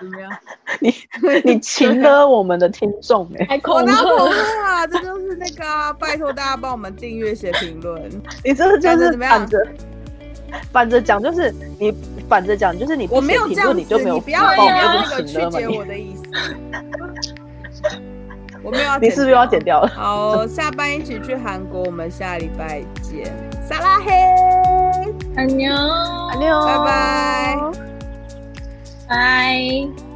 [0.00, 0.32] 怎么样？
[0.80, 0.92] 你
[1.44, 4.86] 你请了我们的听众哎，我拿恐吓啊！
[4.88, 8.10] 这就是那个，拜托大家帮我们订阅写评论。
[8.44, 9.48] 你这就是怎么样？
[10.72, 11.94] 反着讲就是你，
[12.30, 13.06] 反着讲就是你。
[13.10, 16.22] 我没有这样子，你就没有不要那个曲解我的意思。
[18.62, 19.88] 我没有要，你是不是又要剪掉了？
[19.88, 23.34] 好，下班一起去韩国，我们下礼拜见。
[23.66, 24.12] 撒拉嘿，
[25.36, 27.58] 安妞，安妞，拜拜，
[29.08, 30.09] 拜。